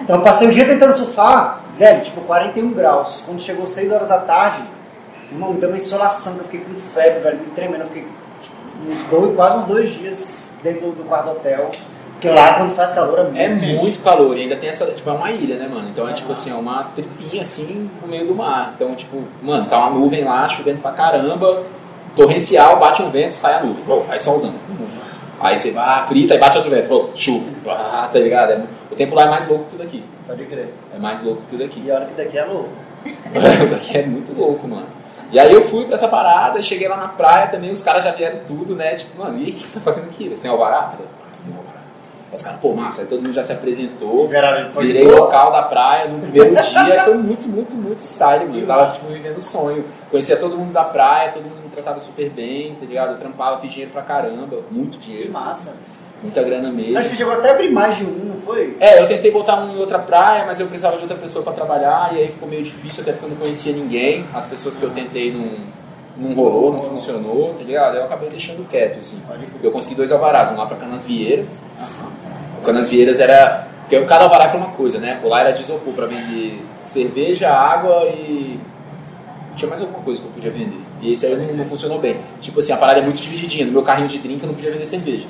[0.00, 3.22] Então eu passei o dia tentando surfar, velho, tipo 41 graus.
[3.24, 4.62] Quando chegou 6 horas da tarde,
[5.32, 7.80] Irmão, me deu uma insolação eu fiquei com febre, velho, me tremendo.
[7.82, 8.06] Eu fiquei
[8.42, 11.70] tipo, uns dois, quase uns dois dias dentro do quarto do hotel.
[12.12, 13.74] Porque lá quando faz calor é muito É quente.
[13.82, 15.88] muito calor e ainda tem essa, tipo, é uma ilha, né, mano?
[15.88, 18.74] Então é tipo assim, é uma tripinha assim no meio do mar.
[18.76, 21.64] Então, tipo, mano, tá uma nuvem lá, chovendo pra caramba,
[22.14, 23.82] torrencial, bate um vento, sai a nuvem.
[23.84, 24.52] Bom, aí solzão.
[25.40, 27.44] Aí você vai, frita e bate outro vento, Bom, chuva.
[27.66, 28.52] Ah, tá ligado?
[28.52, 30.04] É, o tempo lá é mais louco que o daqui.
[30.24, 30.68] Pode crer.
[30.94, 31.82] É mais louco que o daqui.
[31.84, 32.68] E a hora que daqui é louco.
[33.66, 34.86] o daqui é muito louco, mano.
[35.32, 38.12] E aí eu fui pra essa parada, cheguei lá na praia também, os caras já
[38.12, 38.94] vieram tudo, né?
[38.94, 40.28] Tipo, mano, e o que você tá fazendo aqui?
[40.28, 40.92] Você tem alvará?
[41.42, 41.80] Tem alvará.
[42.30, 44.28] Os caras, pô, massa, aí todo mundo já se apresentou,
[44.78, 48.58] virei local da praia no primeiro dia, foi muito, muito, muito style, mano.
[48.58, 49.84] Eu tava, tipo, vivendo o sonho.
[50.10, 53.12] Conhecia todo mundo da praia, todo mundo me tratava super bem, tá ligado?
[53.12, 55.26] Eu trampava, fiz dinheiro pra caramba, muito dinheiro.
[55.26, 55.74] Que massa.
[56.22, 56.94] Muita grana mesmo.
[56.94, 58.76] Mas você chegou até a abrir mais de um, não foi?
[58.78, 61.52] É, eu tentei botar um em outra praia, mas eu precisava de outra pessoa para
[61.52, 64.24] trabalhar e aí ficou meio difícil, até porque eu não conhecia ninguém.
[64.32, 65.48] As pessoas que eu tentei não,
[66.16, 67.96] não rolou, não funcionou, tá ligado?
[67.96, 69.20] Eu acabei deixando quieto, assim.
[69.62, 71.58] Eu consegui dois alvarás, um lá para Canasvieiras.
[72.60, 73.68] O Canasvieiras era.
[73.80, 75.20] Porque cada alvará é uma coisa, né?
[75.24, 78.60] O lá era de isopor para vender cerveja, água e.
[79.56, 80.80] Tinha mais alguma coisa que eu podia vender.
[81.02, 82.18] E esse aí não, não funcionou bem.
[82.40, 83.66] Tipo assim, a parada é muito divididinha.
[83.66, 85.26] No meu carrinho de drink eu não podia vender cerveja.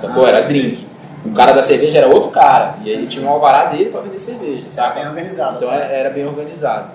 [0.00, 0.26] Sacou?
[0.26, 0.86] Era drink.
[1.24, 2.76] O cara da cerveja era outro cara.
[2.82, 4.96] E ele tinha um alvará dele para vender cerveja, sabe?
[4.96, 5.56] Bem organizado.
[5.56, 6.92] Então era, era bem organizado.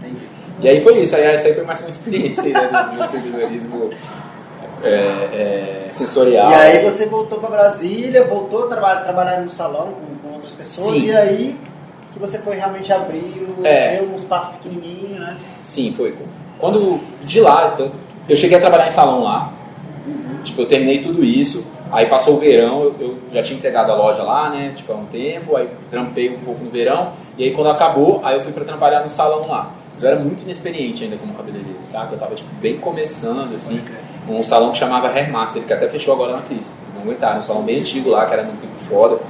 [0.00, 0.26] Entendi.
[0.60, 1.14] E aí foi isso.
[1.14, 3.90] Aí essa aí foi mais uma experiência né, do, do empreendedorismo
[4.82, 6.50] é, é, sensorial.
[6.50, 10.52] E aí você voltou para Brasília, voltou a trabalhar, trabalhar no salão com, com outras
[10.52, 10.88] pessoas.
[10.88, 11.06] Sim.
[11.06, 11.60] E aí
[12.12, 13.96] que você foi realmente abrir o é.
[13.96, 15.36] seu um espaço pequenininho, né?
[15.62, 16.16] Sim, foi.
[16.58, 17.90] Quando de lá, eu,
[18.28, 19.52] eu cheguei a trabalhar em salão lá.
[20.06, 20.42] Uhum.
[20.44, 21.66] Tipo, eu terminei tudo isso.
[21.94, 24.72] Aí passou o verão, eu, eu, já tinha entregado a loja lá, né?
[24.74, 27.12] Tipo, há um tempo, aí trampei um pouco no verão.
[27.38, 29.70] E aí quando acabou, aí eu fui para trabalhar no salão lá.
[29.92, 32.14] Mas eu era muito inexperiente ainda como cabeleireiro, sabe?
[32.14, 33.80] Eu tava, tipo, bem começando, assim.
[34.28, 36.74] Um salão que chamava Hairmaster, que até fechou agora na crise.
[36.82, 37.38] Eles não aguentaram.
[37.38, 39.20] Um salão bem antigo lá, que era pico foda.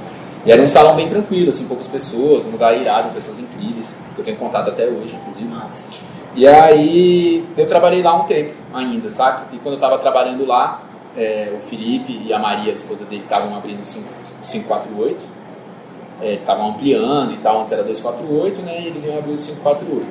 [0.43, 4.21] E era um salão bem tranquilo, assim, poucas pessoas, um lugar irado, pessoas incríveis, que
[4.21, 5.49] eu tenho contato até hoje, inclusive.
[6.35, 9.45] E aí eu trabalhei lá um tempo ainda, saca?
[9.53, 10.81] E quando eu tava trabalhando lá,
[11.17, 15.23] é, o Felipe e a Maria, a esposa dele, estavam abrindo 548.
[16.21, 18.81] É, eles estavam ampliando e tal, antes era 248, né?
[18.81, 20.05] E eles iam abrir o 548.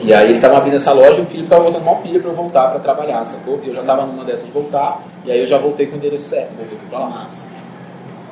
[0.00, 2.30] E aí eles estavam abrindo essa loja e o Felipe estava voltando uma pilha para
[2.30, 3.60] eu voltar para trabalhar, sacou?
[3.62, 5.98] E eu já estava numa dessas de voltar, e aí eu já voltei com o
[5.98, 7.28] endereço certo, voltei para lá.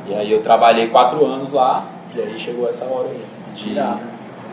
[0.08, 3.20] E aí eu trabalhei quatro anos lá, e aí chegou essa hora aí.
[3.54, 3.78] De...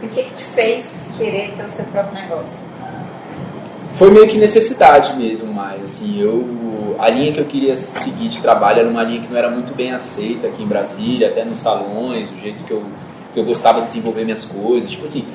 [0.06, 2.62] O que, que te fez querer ter o seu próprio negócio?
[3.94, 6.67] Foi meio que necessidade mesmo, mas assim, eu
[7.00, 9.74] a linha que eu queria seguir de trabalho era uma linha que não era muito
[9.76, 12.84] bem aceita aqui em Brasília, até nos salões, o jeito que eu,
[13.34, 14.92] que eu gostava de desenvolver minhas coisas.
[14.92, 15.26] Tipo assim,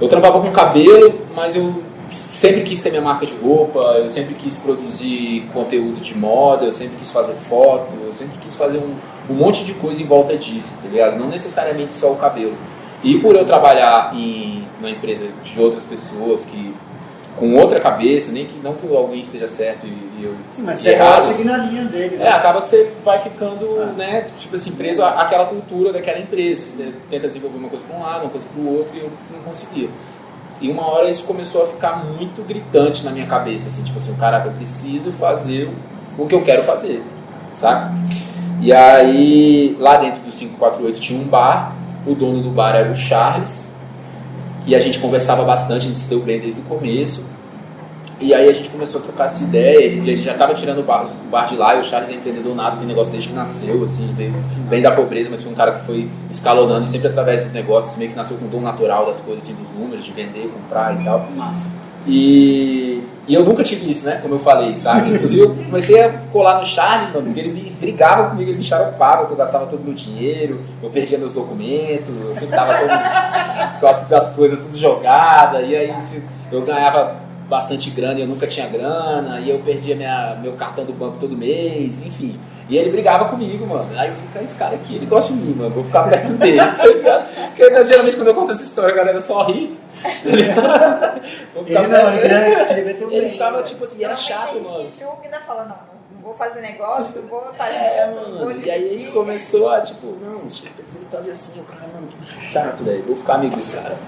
[0.00, 4.34] eu trabalhava com cabelo, mas eu sempre quis ter minha marca de roupa, eu sempre
[4.34, 8.94] quis produzir conteúdo de moda, eu sempre quis fazer foto, eu sempre quis fazer um,
[9.30, 11.18] um monte de coisa em volta disso, tá ligado?
[11.18, 12.56] Não necessariamente só o cabelo.
[13.02, 16.74] E por eu trabalhar em uma empresa de outras pessoas que
[17.42, 20.78] com outra cabeça, nem que não que alguém esteja certo e, e eu Sim, mas
[20.78, 22.16] você errado, seguindo a linha dele.
[22.16, 22.26] Né?
[22.26, 23.86] É, acaba que você vai ficando, ah.
[23.96, 26.70] né, tipo assim, preso àquela cultura daquela empresa.
[26.76, 29.10] Você tenta desenvolver uma coisa para um lado, uma coisa para o outro e eu
[29.32, 29.90] não conseguia.
[30.60, 34.14] E uma hora isso começou a ficar muito gritante na minha cabeça, assim, tipo assim,
[34.14, 35.68] caraca, eu preciso fazer
[36.16, 37.02] o que eu quero fazer,
[37.52, 37.92] saca?
[38.60, 41.74] E aí, lá dentro do 548 tinha um bar,
[42.06, 43.72] o dono do bar era o Charles,
[44.64, 47.31] e a gente conversava bastante, a gente se deu bem desde o começo.
[48.22, 50.82] E aí a gente começou a trocar essa ideia, ele, ele já estava tirando o
[50.84, 53.34] bar, o bar, de lá, e o Charles é empreendedor nato, tem negócio desde que
[53.34, 54.32] nasceu, assim, veio
[54.70, 58.10] bem da pobreza, mas foi um cara que foi escalonando sempre através dos negócios, meio
[58.10, 61.04] que nasceu com o dom natural das coisas, assim, dos números, de vender, comprar e
[61.04, 61.28] tal.
[61.34, 61.68] Massa.
[62.06, 64.18] E, e eu nunca tive isso, né?
[64.22, 65.10] Como eu falei, sabe?
[65.10, 68.62] Inclusive eu comecei a colar no Charles, mano, porque ele me brigava comigo, ele me
[68.62, 72.74] charopava, que eu gastava todo o meu dinheiro, eu perdia meus documentos, eu sempre tava
[72.74, 77.16] todo, com as, as coisas tudo jogada, e aí tipo, eu ganhava
[77.52, 81.18] bastante grana e eu nunca tinha grana, e eu perdia minha, meu cartão do banco
[81.20, 82.40] todo mês, enfim.
[82.66, 83.90] E ele brigava comigo, mano.
[83.94, 86.56] Aí eu fico, esse cara aqui, ele gosta de mim, mano, vou ficar perto dele,
[86.74, 87.28] tá ligado?
[87.48, 91.20] Porque geralmente quando eu conto essa história, a galera só ri, tá ligado?
[91.66, 92.14] Ele não,
[92.78, 94.80] ele ter um Ele ficava tipo assim, era chato, mano.
[94.80, 95.76] Ele julga e ainda fala, não,
[96.14, 98.62] não vou fazer negócio, não vou estar é, mano.
[98.64, 102.16] E aí ele começou a, tipo, não, tem que fazer assim, o cara, mano, que
[102.16, 103.98] bicho chato, velho, vou ficar amigo desse cara.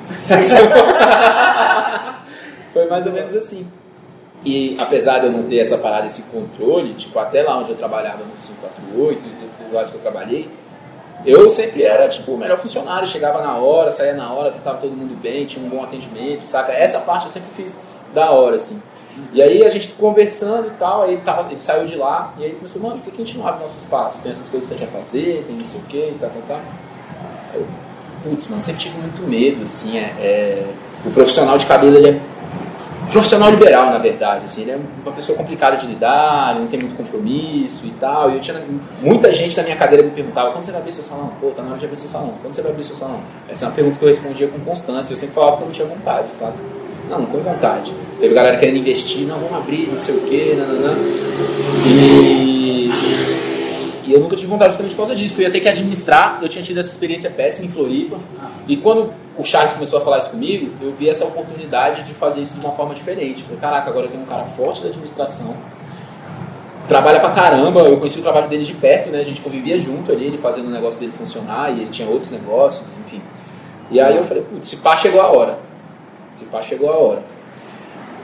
[2.75, 3.67] Foi mais ou menos assim.
[4.45, 7.77] E apesar de eu não ter essa parada, esse controle, tipo, até lá onde eu
[7.77, 10.51] trabalhava no 548, e outros lugares que eu trabalhei,
[11.25, 14.91] eu sempre era, tipo, o melhor funcionário, chegava na hora, saía na hora, tava todo
[14.91, 16.73] mundo bem, tinha um bom atendimento, saca?
[16.73, 17.73] Essa parte eu sempre fiz
[18.13, 18.83] da hora, assim.
[19.33, 22.45] E aí a gente conversando e tal, aí ele, tava, ele saiu de lá, e
[22.45, 24.21] aí começou, mano, por que a gente não abre nosso espaço?
[24.21, 26.43] Tem essas coisas que você quer fazer, tem não sei o que, e tal, tal,
[26.49, 26.61] tal.
[27.55, 27.67] Eu,
[28.25, 30.67] putz, mano, sempre tive muito medo, assim, é, é...
[31.07, 32.34] o profissional de cabelo, ele é
[33.11, 34.45] profissional liberal, na verdade.
[34.45, 38.31] Assim, ele é uma pessoa complicada de lidar, não tem muito compromisso e tal.
[38.31, 38.61] E eu tinha
[39.01, 41.33] muita gente na minha cadeira me perguntava: quando você vai abrir seu salão?
[41.41, 42.35] Pô, tá na hora de abrir seu salão.
[42.43, 43.21] Quando você vai abrir seu salão?
[43.49, 45.13] Essa é uma pergunta que eu respondia com constância.
[45.13, 46.57] Eu sempre falava que eu não tinha vontade, sabe?
[47.09, 47.93] Não, não tenho vontade.
[48.19, 50.95] Teve galera querendo investir, não, vamos abrir, não sei o quê, nananã.
[51.87, 52.91] E,
[54.07, 56.39] e eu nunca tive vontade justamente por causa disso, porque eu ia ter que administrar.
[56.43, 58.19] Eu tinha tido essa experiência péssima em Floripa.
[58.69, 62.43] E quando o Charles começou a falar isso comigo, eu vi essa oportunidade de fazer
[62.43, 63.43] isso de uma forma diferente.
[63.43, 65.55] Falei, caraca, agora eu tenho um cara forte da administração,
[66.87, 69.21] trabalha pra caramba, eu conheci o trabalho dele de perto, né?
[69.21, 72.31] A gente convivia junto ali, ele fazendo o negócio dele funcionar e ele tinha outros
[72.31, 73.23] negócios, enfim.
[73.91, 75.59] E aí eu falei, putz, se pá, chegou a hora.
[76.37, 77.34] Se pá, chegou a hora.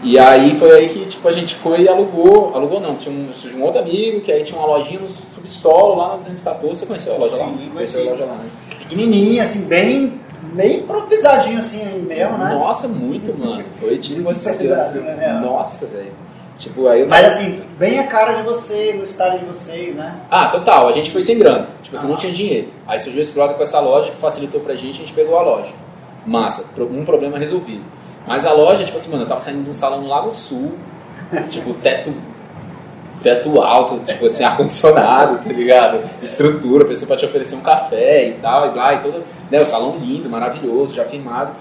[0.03, 3.29] E aí foi aí que tipo, a gente foi e alugou, alugou não, tinha um,
[3.29, 6.87] tinha um outro amigo que aí tinha uma lojinha no subsolo lá na 214, você
[6.87, 7.49] conheceu a loja Sim, lá?
[7.49, 8.51] Sim, conheceu a loja lá, né?
[8.79, 10.21] Pequenininha, assim, bem
[10.55, 12.55] meio improvisadinho assim mesmo, né?
[12.55, 13.65] Nossa, muito, mano.
[13.79, 15.41] Foi tipo assim, né?
[15.43, 16.13] nossa, velho.
[16.57, 17.23] Tipo, aí tava...
[17.23, 20.21] Mas assim, bem a cara de vocês, o estado de vocês, né?
[20.31, 20.89] Ah, total.
[20.89, 21.69] A gente foi sem grana.
[21.81, 22.11] Tipo assim, ah.
[22.11, 22.69] não tinha dinheiro.
[22.87, 25.43] Aí surgiu esse brother com essa loja que facilitou pra gente, a gente pegou a
[25.43, 25.73] loja.
[26.27, 27.85] Massa, um problema resolvido.
[28.27, 30.75] Mas a loja, tipo assim, mano, eu tava saindo de um salão no Lago Sul,
[31.49, 32.13] tipo, teto
[33.23, 36.01] teto alto, tipo assim, ar-condicionado, tá ligado?
[36.23, 39.67] Estrutura, pessoa pra te oferecer um café e tal, e blá, e todo, né, o
[39.67, 41.53] salão lindo, maravilhoso, já firmado.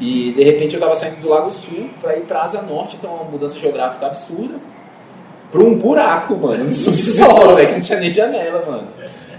[0.00, 3.14] E de repente eu tava saindo do Lago Sul pra ir pra Asa Norte, então
[3.14, 4.56] uma mudança geográfica absurda,
[5.50, 8.88] pra um buraco, mano, no subsolo, velho, que não tinha nem janela, mano.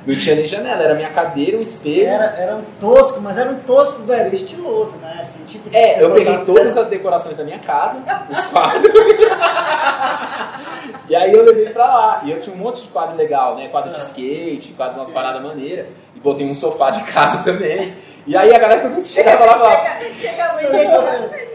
[0.05, 2.07] Não tinha nem janela, era minha cadeira, um espelho.
[2.07, 5.19] Era, era um tosco, mas era um tosco, velho, estiloso, né?
[5.21, 8.91] Assim, tipo é, eu peguei todas as decorações da minha casa, os quadros.
[11.09, 12.21] e aí eu levei pra lá.
[12.23, 13.67] E eu tinha um monte de quadro legal, né?
[13.69, 14.03] Quadro de ah.
[14.03, 15.87] skate, quadro de umas paradas maneiras.
[16.15, 17.93] E botei um sofá de casa também.
[18.27, 19.81] E aí a galera todo mundo chegava lá e falava.
[19.81, 20.89] Chega, chega a mãe dele,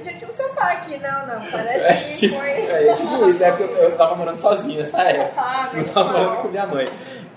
[0.04, 1.40] já tinha um sofá aqui, não, não.
[1.46, 2.48] Parece é, que tipo, foi.
[2.48, 5.40] É, tipo isso, é porque eu, eu tava morando sozinho nessa época.
[5.40, 6.86] Ah, eu tava morando com minha mãe.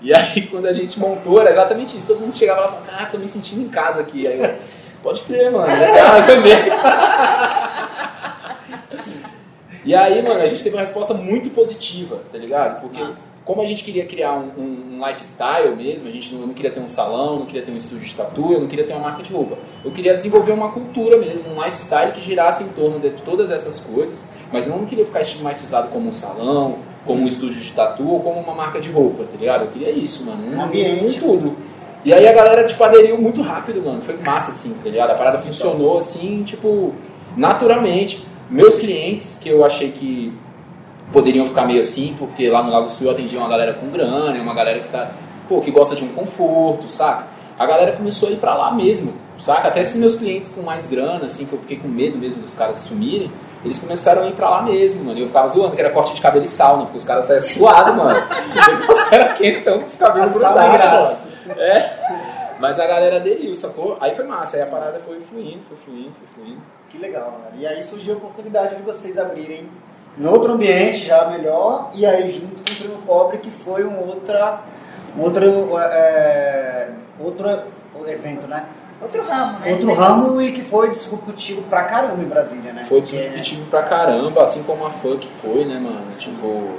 [0.00, 2.06] E aí, quando a gente montou, era exatamente isso.
[2.06, 4.26] Todo mundo chegava lá e falava, ah, tô me sentindo em casa aqui.
[4.26, 4.54] Aí eu,
[5.02, 5.66] pode crer, mano.
[5.66, 6.52] Legal, eu também.
[9.84, 12.80] e aí, mano, a gente teve uma resposta muito positiva, tá ligado?
[12.80, 13.22] Porque Nossa.
[13.44, 16.70] como a gente queria criar um, um, um lifestyle mesmo, a gente não, não, queria
[16.70, 19.02] ter um salão, não queria ter um estúdio de tatu, eu não queria ter uma
[19.02, 19.58] marca de roupa.
[19.84, 23.80] Eu queria desenvolver uma cultura mesmo, um lifestyle que girasse em torno de todas essas
[23.80, 28.06] coisas, mas eu não queria ficar estigmatizado como um salão, como um estúdio de tatu
[28.06, 29.62] ou como uma marca de roupa, tá ligado?
[29.62, 30.54] Eu queria isso, mano.
[30.54, 31.18] Um, ambiente.
[31.18, 31.56] Tudo.
[32.04, 34.02] E aí a galera, tipo, aderiu muito rápido, mano.
[34.02, 35.10] Foi massa, assim, tá ligado?
[35.10, 36.94] A parada funcionou, assim, tipo,
[37.34, 38.28] naturalmente.
[38.50, 40.32] Meus clientes, que eu achei que
[41.12, 44.40] poderiam ficar meio assim, porque lá no Lago Sul eu atendia uma galera com grana,
[44.40, 45.10] uma galera que tá,
[45.48, 47.26] pô, que gosta de um conforto, saca?
[47.58, 49.68] A galera começou a ir pra lá mesmo, saca?
[49.68, 52.54] Até esses meus clientes com mais grana, assim, que eu fiquei com medo mesmo dos
[52.54, 53.30] caras sumirem,
[53.64, 55.18] eles começaram a ir pra lá mesmo, mano.
[55.18, 57.42] E eu ficava zoando que era corte de cabelo e sauna, porque os caras saíam
[57.42, 58.20] suados, mano.
[58.20, 61.18] O era quentão com os cabelos é grudados,
[61.56, 62.56] É.
[62.58, 63.96] Mas a galera aderiu, sacou?
[64.00, 66.60] Aí foi massa, aí a parada foi fluindo, foi fluindo, foi fluindo.
[66.88, 67.60] Que legal, mano.
[67.60, 69.68] E aí surgiu a oportunidade de vocês abrirem
[70.18, 74.04] em outro ambiente já melhor, e aí junto com o Primo Pobre, que foi um
[74.08, 74.62] outra,
[75.16, 77.48] um outro, é, outro
[78.08, 78.66] evento, né?
[79.00, 79.72] Outro ramo, né?
[79.72, 82.84] Outro ramo e que foi disruptivo pra caramba em Brasília, né?
[82.88, 83.70] Foi disruptivo é...
[83.70, 86.00] pra caramba, assim como a funk foi, né, mano?
[86.18, 86.70] Tipo,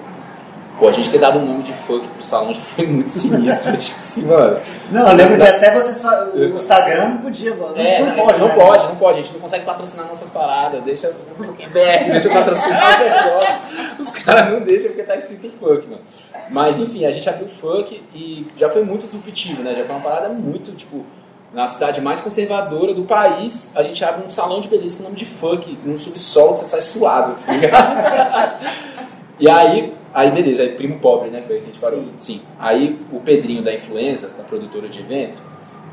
[0.77, 3.71] pô, a gente ter dado um nome de funk pro salão já foi muito sinistro,
[3.77, 4.59] tipo assim, mano.
[4.91, 7.73] Não, eu lembro que até vocês o Instagram não podia, mano.
[7.77, 8.55] É, não, não, pode, não né?
[8.55, 11.71] pode, não pode, a gente não consegue patrocinar nossas paradas, deixa BR,
[12.11, 13.59] deixa eu patrocinar o negócio.
[13.97, 16.01] Os caras não deixam porque tá escrito funk, mano.
[16.49, 19.73] Mas enfim, a gente abriu funk e já foi muito disruptivo, né?
[19.73, 21.05] Já foi uma parada muito, tipo
[21.53, 25.05] na cidade mais conservadora do país, a gente abre um salão de beleza com o
[25.05, 28.65] nome de funk, num subsolo que você sai suado, tá ligado?
[29.39, 31.41] e aí, aí beleza, aí primo pobre, né?
[31.41, 31.99] Foi a gente parou.
[31.99, 32.11] Sim.
[32.17, 32.41] Sim.
[32.59, 35.41] Aí o Pedrinho da Influenza, da produtora de evento,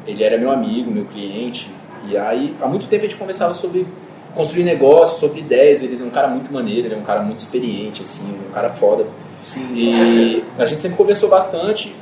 [0.07, 1.71] ele era meu amigo, meu cliente,
[2.07, 3.87] e aí há muito tempo a gente conversava sobre
[4.35, 7.39] construir negócios, sobre ideias, ele é um cara muito maneiro, ele é um cara muito
[7.39, 9.07] experiente, assim, um cara foda.
[9.47, 9.67] Sim.
[9.75, 11.95] E a gente sempre conversou bastante,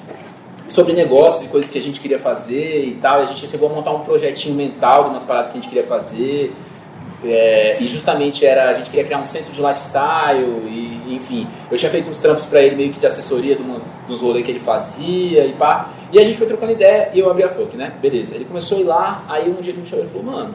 [0.75, 3.21] sobre negócios e coisas que a gente queria fazer e tal.
[3.21, 5.71] E a gente chegou a montar um projetinho mental de umas paradas que a gente
[5.71, 6.53] queria fazer.
[7.25, 11.79] É, e justamente era a gente queria criar um centro de lifestyle e enfim eu
[11.79, 14.59] tinha feito uns trampos para ele meio que de assessoria do, dos rolês que ele
[14.59, 17.95] fazia e pá e a gente foi trocando ideia e eu abri a Funk, né
[17.99, 20.55] beleza ele começou a ir lá aí um dia ele me chamou e falou mano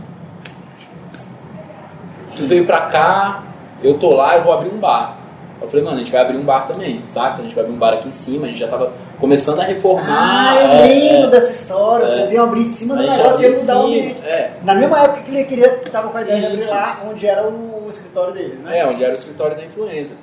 [2.38, 3.44] tu veio pra cá
[3.82, 5.19] eu tô lá eu vou abrir um bar
[5.62, 7.40] eu falei, mano, a gente vai abrir um bar também, saca?
[7.40, 9.64] A gente vai abrir um bar aqui em cima, a gente já tava começando a
[9.64, 10.06] reformar.
[10.08, 13.42] Ah, eu é, lembro é, dessa história, é, vocês iam abrir em cima do negócio
[13.42, 14.22] e ia mudar o ambiente.
[14.22, 14.52] É.
[14.64, 17.46] Na mesma época que ele queria, tava com a ideia de abrir lá, onde era
[17.46, 18.80] o, o, escritório deles, né?
[18.80, 20.16] É, onde era o escritório da influência.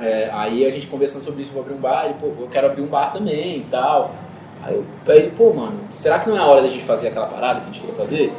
[0.00, 2.66] É, aí a gente conversando sobre isso, vou abrir um bar, e pô, eu quero
[2.66, 4.14] abrir um bar também e tal.
[4.62, 7.08] Aí, eu, aí ele, pô, mano, será que não é a hora da gente fazer
[7.08, 8.32] aquela parada que a gente queria fazer?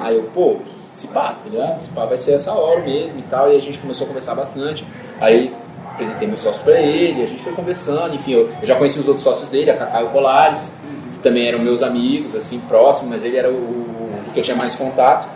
[0.00, 1.76] Aí eu, pô, se pá, tá ligado?
[1.76, 3.52] Se pá vai ser essa hora mesmo e tal.
[3.52, 4.86] E a gente começou a conversar bastante.
[5.20, 5.54] Aí
[5.98, 9.08] apresentei meu sócio para ele, a gente foi conversando, enfim, eu, eu, já conheci os
[9.08, 10.70] outros sócios dele, a Cacá e o Colares,
[11.12, 14.56] que também eram meus amigos, assim, próximos, mas ele era o, o, que eu tinha
[14.56, 15.28] mais contato.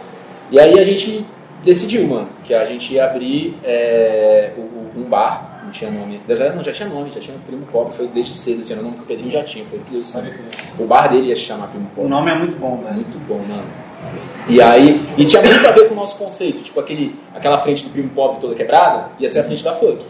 [0.53, 1.27] E aí a gente
[1.65, 4.53] decidiu, mano, que a gente ia abrir é,
[4.97, 8.07] um bar, não tinha nome, já, não, já tinha nome, já tinha Primo Pobre, foi
[8.07, 10.07] desde cedo, assim, era o nome que o Pedrinho já tinha, foi o que Deus
[10.07, 10.33] sabe.
[10.79, 12.07] O bar dele ia se chamar Primo Pobre.
[12.07, 12.95] O nome é muito bom, velho.
[12.95, 13.82] Muito bom, mano.
[14.49, 17.85] E aí, e tinha muito a ver com o nosso conceito, tipo aquele, aquela frente
[17.85, 20.05] do primo pobre toda quebrada, ia ser a frente da funk.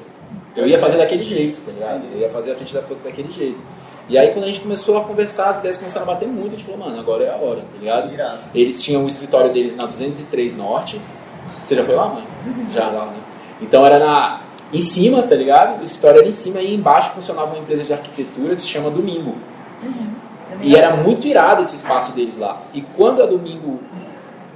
[0.57, 2.03] Eu ia fazer daquele jeito, tá ligado?
[2.13, 3.61] Eu ia fazer a frente da funk daquele jeito.
[4.09, 6.59] E aí quando a gente começou a conversar, as ideias começaram a bater muito, a
[6.59, 8.11] gente falou, mano, agora é a hora, tá ligado?
[8.55, 11.01] Eles tinham o escritório deles na 203 Norte.
[11.49, 12.25] Você já foi lá, mãe?
[12.47, 12.73] Uhum.
[12.73, 13.19] Já lá, né?
[13.61, 15.81] Então era na em cima, tá ligado?
[15.81, 18.91] O escritório era em cima e embaixo funcionava uma empresa de arquitetura que se chama
[18.91, 19.37] Domingo.
[19.83, 20.22] Uhum.
[20.61, 22.61] E era muito irado esse espaço deles lá.
[22.75, 23.81] E quando a Domingo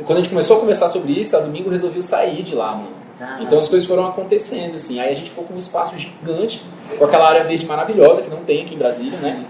[0.04, 2.96] quando a gente começou a conversar sobre isso, a Domingo resolveu sair de lá, mano.
[3.18, 3.44] Caramba.
[3.44, 5.00] Então as coisas foram acontecendo, assim.
[5.00, 6.64] Aí a gente ficou com um espaço gigante,
[6.98, 9.18] com aquela área verde maravilhosa que não tem aqui em Brasília, né?
[9.18, 9.40] Sim.
[9.40, 9.46] né?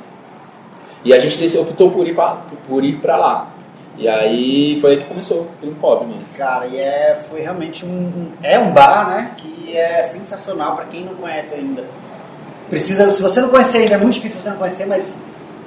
[1.05, 3.51] E a gente optou por ir pra, por ir pra lá.
[3.99, 6.23] E aí foi aí que começou o Primo Pobre, mano.
[6.37, 9.33] Cara, e é, foi realmente um, é um bar, né?
[9.37, 11.85] Que é sensacional para quem não conhece ainda.
[12.69, 15.19] Precisa, se você não conhecer ainda, é muito difícil você não conhecer, mas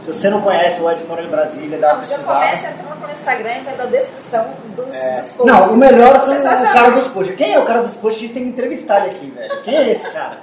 [0.02, 2.46] se você não conhece o Ed Fora em Brasília, dá uma pesquisada.
[2.46, 5.20] Já começa entrando no Instagram e vai dar descrição dos, é.
[5.20, 5.46] dos posts.
[5.46, 7.36] Não, o melhor são o cara dos posts.
[7.36, 9.62] Quem é o cara dos posts que a gente tem que entrevistar ele aqui, velho?
[9.64, 10.40] Quem é esse cara?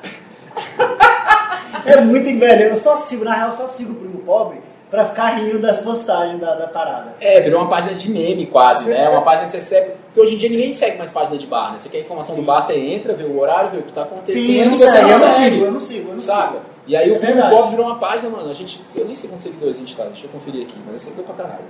[1.84, 2.64] é muito velho.
[2.64, 6.38] Eu só sigo, na real, só sigo o Primo Pobre pra ficar rindo das postagens
[6.38, 7.14] da, da parada.
[7.20, 9.08] É, virou uma página de meme quase, né?
[9.08, 9.92] Uma página que você segue.
[10.06, 11.78] Porque hoje em dia ninguém segue mais página de bar, né?
[11.78, 12.40] Você quer informação Sim.
[12.40, 14.42] do bar, você entra, vê o horário, vê o que tá acontecendo.
[14.42, 16.75] Sim, eu não, sei, eu não sigo, eu não sigo, eu não saca?
[16.86, 18.48] E aí é o Primo Pop virou uma página, mano.
[18.48, 20.94] A gente, eu nem sei quantos seguidores a gente tá, deixa eu conferir aqui, mas
[20.94, 21.64] é seguidor pra caralho.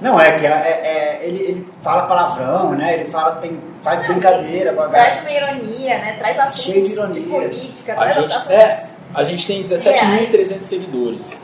[0.00, 2.94] Não, é que é, é, ele, ele fala palavrão, né?
[2.94, 4.72] Ele fala, tem, faz não, brincadeira.
[4.90, 6.16] Traz uma ironia, né?
[6.18, 7.22] Traz assuntos Cheio de, ironia.
[7.22, 8.00] de política.
[8.00, 8.50] A gente, assuntos...
[8.50, 11.40] é, a gente tem 17.300 seguidores.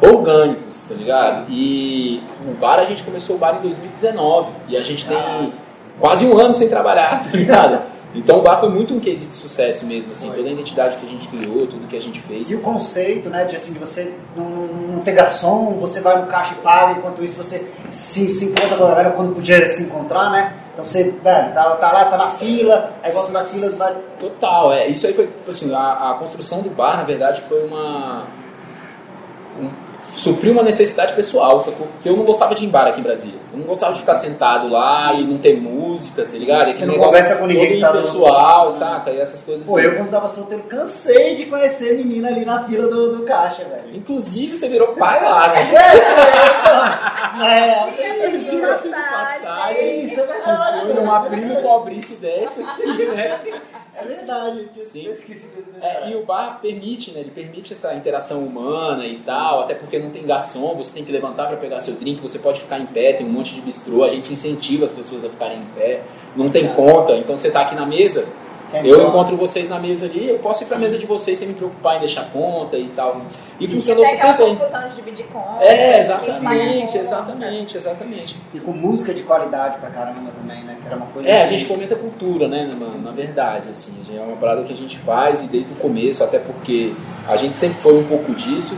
[0.00, 1.46] Orgânicos, tá ligado?
[1.50, 4.52] E o bar, a gente começou o bar em 2019.
[4.68, 5.48] E a gente tem ah.
[6.00, 7.82] quase um ano sem trabalhar, tá ligado?
[8.14, 11.04] Então o bar foi muito um case de sucesso mesmo, assim, toda a identidade que
[11.04, 12.50] a gente criou, tudo que a gente fez.
[12.50, 16.26] E o conceito, né, de assim, de você não, não ter garçom, você vai no
[16.26, 19.82] caixa e paga, enquanto isso você se, se encontra com a galera quando podia se
[19.82, 20.54] encontrar, né?
[20.72, 23.68] Então você, velho, tá, tá lá, tá na fila, aí volta na fila.
[23.70, 23.96] Vai...
[24.18, 24.86] Total, é.
[24.86, 28.26] Isso aí foi, tipo assim, a, a construção do bar, na verdade, foi uma.
[29.60, 29.87] Um,
[30.18, 31.86] supriu uma necessidade pessoal, sacou?
[31.86, 33.38] Porque eu não gostava de ir em bar aqui em Brasília.
[33.52, 35.20] Eu não gostava de ficar sentado lá Sim.
[35.20, 36.68] e não ter música, tá ligado?
[36.68, 38.72] Esse Você não conversa com ninguém que tá pessoal, no...
[38.72, 39.10] saca?
[39.10, 39.86] E essas coisas Pô, assim.
[39.86, 43.94] eu quando tava solteiro cansei de conhecer menina ali na fila do, do caixa, velho.
[43.94, 45.72] Inclusive, você virou pai lá, né?
[47.40, 50.02] é, é, é, de passagem.
[50.02, 50.80] Isso é verdade.
[50.80, 53.40] Foi numa prima pobrice dessa aqui, né?
[54.00, 54.68] É verdade.
[54.74, 55.08] Sim.
[55.80, 57.20] É, e o bar permite, né?
[57.20, 61.10] Ele permite essa interação humana e tal, até porque não tem garçom, você tem que
[61.10, 64.04] levantar para pegar seu drink, você pode ficar em pé, tem um monte de bistrô,
[64.04, 66.02] a gente incentiva as pessoas a ficarem em pé,
[66.36, 68.26] não tem conta, então você tá aqui na mesa,
[68.72, 71.48] eu encontro vocês na mesa ali, eu posso ir para a mesa de vocês sem
[71.48, 73.22] me preocupar em deixar conta e tal.
[73.58, 74.56] E, e funcionou super bem.
[74.56, 75.64] confusão de dividir conta.
[75.64, 78.36] É, exatamente, exatamente, exatamente.
[78.54, 80.76] E com música de qualidade pra caramba também, né?
[80.80, 81.28] Que era uma coisa.
[81.28, 83.92] É, a gente fomenta a cultura, né, na, na verdade, assim.
[84.14, 86.92] É uma parada que a gente faz e desde o começo, até porque
[87.26, 88.76] a gente sempre foi um pouco disso.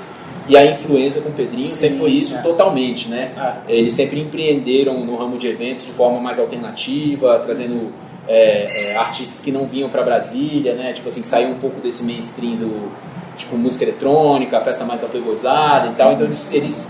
[0.48, 2.42] E a influência com o Pedrinho Sim, sempre foi isso é.
[2.42, 3.62] totalmente, né?
[3.68, 3.72] É.
[3.72, 7.92] Eles sempre empreenderam no ramo de eventos de forma mais alternativa, trazendo
[8.28, 10.92] é, é, artistas que não vinham para Brasília, né?
[10.92, 12.92] Tipo assim, que saíam um pouco desse mainstream do
[13.36, 16.12] tipo música eletrônica, festa mais da gozada e tal.
[16.12, 16.88] Então eles, eles,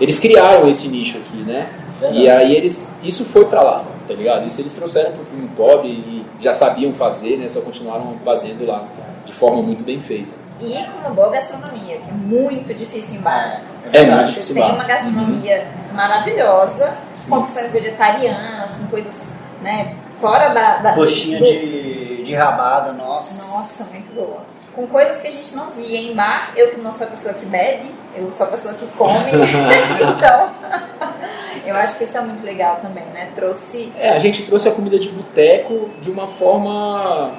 [0.00, 1.68] eles criaram esse nicho aqui, né?
[2.12, 4.46] E aí eles isso foi para lá, tá ligado?
[4.46, 7.48] Isso eles trouxeram pro Primo Pobre e já sabiam fazer, né?
[7.48, 8.86] Só continuaram fazendo lá
[9.24, 10.34] de forma muito bem feita.
[10.60, 13.60] E com uma boa gastronomia, que é muito difícil embaixo.
[13.92, 14.54] É, é muito difícil.
[14.54, 15.96] Têm uma gastronomia uhum.
[15.96, 17.30] maravilhosa, Sim.
[17.30, 19.14] com opções vegetarianas, com coisas,
[19.60, 19.94] né,
[20.26, 20.76] fora da.
[20.78, 21.44] da Coxinha do...
[21.44, 23.46] de, de rabada, nossa.
[23.46, 24.38] Nossa, muito boa.
[24.74, 26.52] Com coisas que a gente não via em bar.
[26.56, 29.30] Eu que não sou a pessoa que bebe, eu sou a pessoa que come.
[30.02, 30.50] então.
[31.66, 33.28] Eu acho que isso é muito legal também, né?
[33.34, 33.92] Trouxe.
[33.98, 37.32] É, a gente trouxe a comida de boteco de uma forma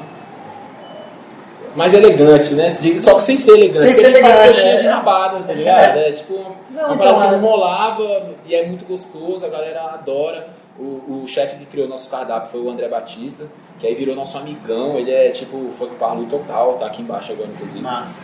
[1.73, 2.69] mais elegante, né?
[2.99, 3.93] Só que sem ser elegante.
[3.93, 4.77] Sem porque ser a gente elegante, faz coxinha é.
[4.77, 5.97] de rabada, tá ligado?
[5.97, 9.49] É, é tipo não, uma parada então, que não rolava e é muito gostoso, a
[9.49, 10.47] galera adora.
[10.79, 13.45] O, o chefe que criou nosso cardápio foi o André Batista,
[13.79, 14.97] que aí virou nosso amigão.
[14.97, 17.81] Ele é tipo funk parlo total, tá aqui embaixo agora, inclusive.
[17.81, 18.21] Massa.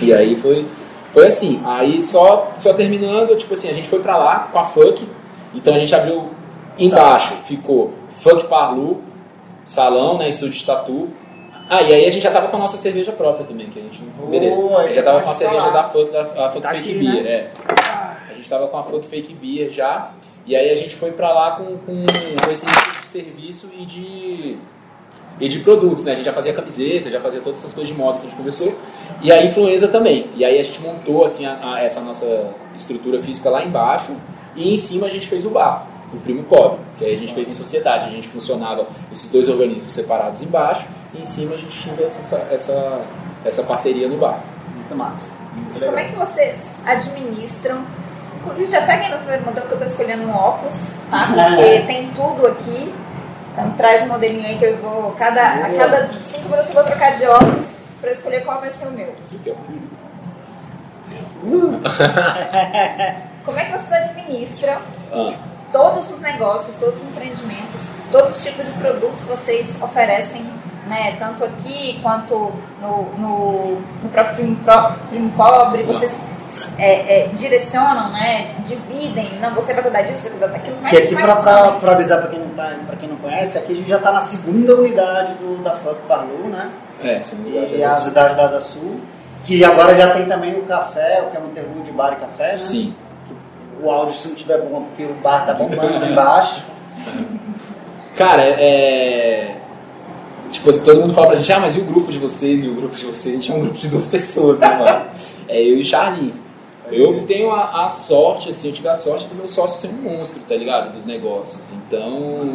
[0.00, 0.64] E aí foi,
[1.12, 1.60] foi assim.
[1.64, 5.06] Aí só, só terminando, tipo assim, a gente foi pra lá com a funk.
[5.54, 6.30] Então a gente abriu
[6.78, 9.02] embaixo, ficou funk parlo,
[9.64, 10.28] salão, né?
[10.28, 11.08] Estúdio de tatu.
[11.68, 13.82] Ah, e aí a gente já tava com a nossa cerveja própria também, que a
[13.82, 14.02] gente.
[14.20, 14.88] Oh, beleza.
[14.88, 15.82] já tava com a cerveja falar.
[15.82, 17.30] da Funk, da a Funk tá Fake aqui, Beer, né?
[17.30, 17.50] é.
[18.28, 20.10] A gente tava com a Funk Fake Beer já.
[20.46, 23.84] E aí a gente foi para lá com, com, com esse nível de serviço e
[23.84, 24.56] de,
[25.38, 26.12] e de produtos, né?
[26.12, 28.36] A gente já fazia camiseta, já fazia todas essas coisas de moda que a gente
[28.36, 28.74] conversou.
[29.22, 30.30] E a influenza também.
[30.36, 34.16] E aí a gente montou assim a, a, essa nossa estrutura física lá embaixo
[34.56, 37.34] e em cima a gente fez o bar, o Primo Pobre, que aí a gente
[37.34, 38.06] fez em sociedade.
[38.06, 42.36] A gente funcionava esses dois organismos separados embaixo e em cima a gente tinha essa,
[42.50, 43.00] essa,
[43.44, 44.42] essa parceria no bar.
[44.74, 45.30] Muito massa.
[45.54, 47.84] Muito Como é que vocês administram
[48.40, 51.26] Inclusive, já peguem no primeiro modelo que eu estou escolhendo um óculos, tá?
[51.26, 51.80] Porque é.
[51.82, 52.94] tem tudo aqui.
[53.52, 55.12] Então, traz um modelinho aí que eu vou.
[55.12, 57.66] Cada, a cada cinco minutos eu vou trocar de óculos
[58.00, 59.14] para escolher qual vai ser o meu.
[61.42, 61.80] Uh.
[63.44, 64.78] Como é que vocês administram
[65.12, 65.34] ah.
[65.72, 70.44] todos os negócios, todos os empreendimentos, todos os tipos de produtos que vocês oferecem,
[70.86, 71.16] né?
[71.18, 74.56] Tanto aqui quanto no, no, no próprio
[75.08, 76.12] Primo Pobre, vocês
[76.78, 80.76] é, é, direcionam, né, dividem, não, você vai cuidar disso, você vai cuidar daquilo.
[80.76, 81.14] Como é que aqui,
[81.80, 84.22] para avisar para quem, não tá, quem não conhece, aqui a gente já está na
[84.22, 86.70] segunda unidade do, da FUC Parlu, né?
[87.02, 89.00] É, segunda unidade E a unidade da Asa Sul,
[89.44, 92.16] que agora já tem também o café, o que é um terreno de bar e
[92.16, 92.56] café, né?
[92.58, 92.94] Sim.
[93.82, 96.62] O áudio, se não estiver bom, porque o bar tá bombando embaixo.
[98.16, 99.59] Cara, é
[100.50, 102.64] Tipo assim, todo mundo fala pra gente, ah, mas e o grupo de vocês?
[102.64, 103.34] E o grupo de vocês?
[103.34, 105.06] A gente é um grupo de duas pessoas, né, mano?
[105.48, 106.34] É eu e o Charlie.
[106.90, 110.02] Eu tenho a, a, sorte, assim, eu tive a sorte do meu sócio ser um
[110.02, 110.92] monstro, tá ligado?
[110.92, 111.62] Dos negócios.
[111.72, 112.50] Então,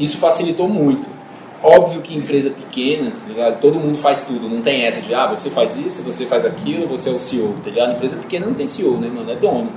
[0.00, 1.08] isso facilitou muito.
[1.62, 3.60] Óbvio que empresa pequena, tá ligado?
[3.60, 6.86] Todo mundo faz tudo, não tem essa de, ah, você faz isso, você faz aquilo,
[6.86, 7.92] você é o CEO, tá ligado?
[7.92, 9.30] Empresa pequena não tem CEO, né, mano?
[9.30, 9.70] É dono.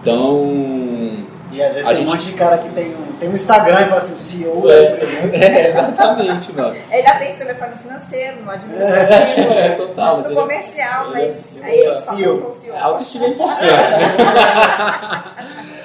[0.00, 2.08] Então, e às vezes a tem gente...
[2.08, 4.70] um monte de cara que tem um, tem um Instagram e fala assim, o CEO
[4.70, 4.98] é,
[5.32, 6.76] é exatamente, mano.
[6.90, 12.00] Ele atende telefone financeiro, no administrativo, é, é, total, no comercial, mas é, aí ele
[12.02, 12.76] fala, eu sou CEO.
[12.76, 14.16] A autoestima é importante, né?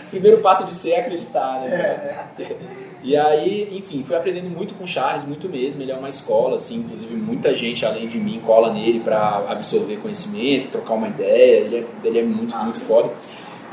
[0.11, 1.69] Primeiro passo de ser é acreditar, né?
[1.69, 2.55] É.
[3.01, 5.81] E aí, enfim, fui aprendendo muito com o Charles, muito mesmo.
[5.81, 9.97] Ele é uma escola, assim, inclusive muita gente além de mim cola nele para absorver
[9.97, 11.59] conhecimento, trocar uma ideia.
[11.59, 13.11] Ele é, ele é muito, muito foda.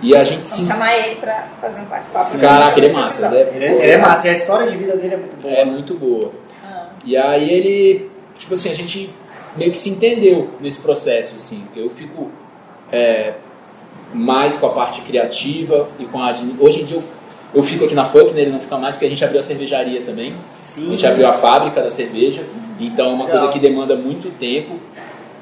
[0.03, 2.39] E a gente Vamos chamar ele pra fazer um bate-papo.
[2.39, 3.27] Caraca, ele é massa.
[3.27, 4.27] Ele é, ele, é, ele é massa.
[4.27, 5.55] E a história de vida dele é muito boa.
[5.55, 6.33] É muito boa.
[6.65, 6.87] Ah.
[7.05, 9.11] E aí ele, tipo assim, a gente
[9.57, 11.65] meio que se entendeu nesse processo, assim.
[11.75, 12.31] Eu fico
[12.93, 13.35] é,
[14.13, 16.35] mais com a parte criativa e com a...
[16.61, 17.05] Hoje em dia eu,
[17.55, 18.43] eu fico aqui na Funk, né?
[18.43, 20.29] Ele não fica mais porque a gente abriu a cervejaria também.
[20.61, 20.89] Sim.
[20.89, 22.45] A gente abriu a fábrica da cerveja.
[22.79, 23.39] Então é uma Legal.
[23.39, 24.79] coisa que demanda muito tempo.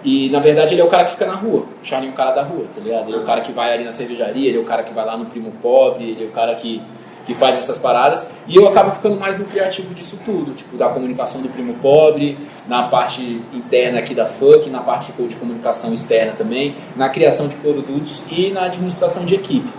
[0.04, 1.64] E na verdade ele é o cara que fica na rua.
[1.82, 3.08] O Charlie é o cara da rua, tá ligado?
[3.08, 5.04] Ele é o cara que vai ali na cervejaria, ele é o cara que vai
[5.04, 6.82] lá no primo pobre, ele é o cara que,
[7.24, 8.26] que faz essas paradas.
[8.46, 12.36] E eu acabo ficando mais no criativo disso tudo, tipo, da comunicação do primo pobre,
[12.68, 17.56] na parte interna aqui da FUC, na parte de comunicação externa também, na criação de
[17.56, 19.70] produtos e na administração de equipe.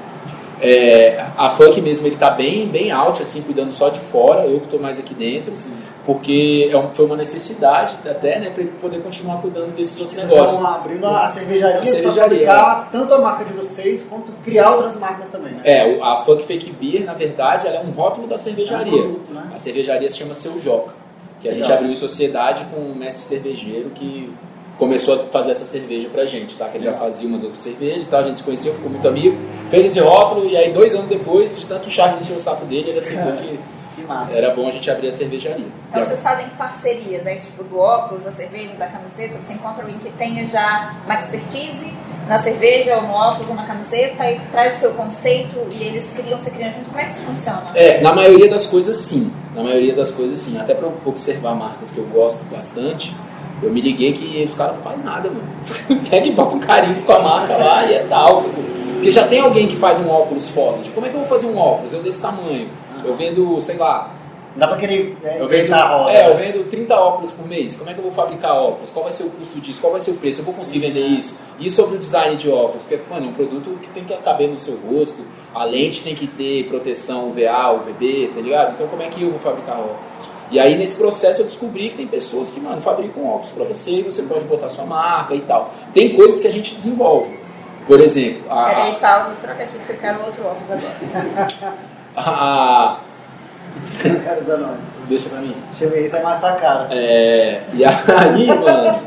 [0.59, 4.59] É, a FUC mesmo ele tá bem, bem alto, assim, cuidando só de fora, eu
[4.59, 5.53] que estou mais aqui dentro.
[5.53, 9.99] Sim porque é um, foi uma necessidade até, né, para ele poder continuar cuidando desses
[9.99, 10.59] outros vocês negócios.
[10.59, 12.91] Vocês estão abrindo a cervejaria, a cervejaria para é.
[12.91, 15.61] tanto a marca de vocês quanto criar outras marcas também, né?
[15.63, 18.93] É, a Funk Fake Beer, na verdade, ela é um rótulo da cervejaria.
[18.93, 19.49] É um produto, né?
[19.51, 20.93] A cervejaria se chama Seu Joca,
[21.41, 21.67] que a Legal.
[21.67, 24.31] gente abriu em sociedade com um mestre cervejeiro que
[24.77, 26.77] começou a fazer essa cerveja pra gente, sabe?
[26.77, 29.37] Ele já fazia umas outras cervejas, tal, a gente se conheceu, ficou muito amigo,
[29.69, 32.89] fez esse rótulo e aí dois anos depois, de tanto Charles encher o saco dele,
[32.89, 33.59] ele aceitou que
[34.05, 34.35] massa.
[34.35, 35.67] Era bom a gente abrir a cervejaria.
[35.89, 37.35] Então vocês fazem parcerias, né?
[37.35, 39.41] Tipo do óculos, da cerveja, da camiseta.
[39.41, 41.93] Você encontra alguém que tenha já uma expertise
[42.27, 46.11] na cerveja, ou no óculos, ou na camiseta, e traz o seu conceito e eles
[46.15, 46.85] criam, você cria junto.
[46.85, 47.71] Como é que isso funciona?
[47.75, 49.31] É, na maioria das coisas sim.
[49.53, 50.59] Na maioria das coisas sim.
[50.59, 53.15] Até para observar marcas que eu gosto bastante.
[53.61, 55.47] Eu me liguei que os caras não fazem nada, mano.
[56.09, 58.43] Pega e bota um carinho com a marca lá e é tal.
[58.95, 60.79] Porque já tem alguém que faz um óculos foda.
[60.81, 61.93] Tipo, como é que eu vou fazer um óculos?
[61.93, 62.69] Eu desse tamanho.
[63.05, 64.13] Eu vendo, sei lá.
[64.55, 66.11] Dá pra querer é, eu vendo, a roda.
[66.13, 67.75] É, eu vendo 30 óculos por mês.
[67.75, 68.89] Como é que eu vou fabricar óculos?
[68.89, 69.81] Qual vai ser o custo disso?
[69.81, 70.39] Qual vai ser o preço?
[70.39, 70.87] Eu vou conseguir Sim.
[70.87, 71.35] vender isso?
[71.59, 72.81] E sobre o design de óculos?
[72.81, 75.25] Porque, mano, é um produto que tem que caber no seu rosto.
[75.53, 75.71] A Sim.
[75.71, 78.73] lente tem que ter proteção UVA, UVB, tá ligado?
[78.75, 80.15] Então, como é que eu vou fabricar óculos?
[80.49, 83.91] E aí, nesse processo, eu descobri que tem pessoas que, mano, fabricam óculos para você
[83.91, 85.73] e você pode botar sua marca e tal.
[85.93, 87.37] Tem coisas que a gente desenvolve.
[87.85, 88.49] Por exemplo...
[88.49, 91.85] A, Peraí, pausa, troca aqui porque eu quero outro óculos agora.
[92.15, 92.97] a,
[93.77, 94.77] isso eu não quero usar nome.
[95.07, 95.55] Deixa pra mim.
[95.69, 96.87] Deixa eu ver, isso é mais cara.
[96.91, 98.99] É, e aí, mano,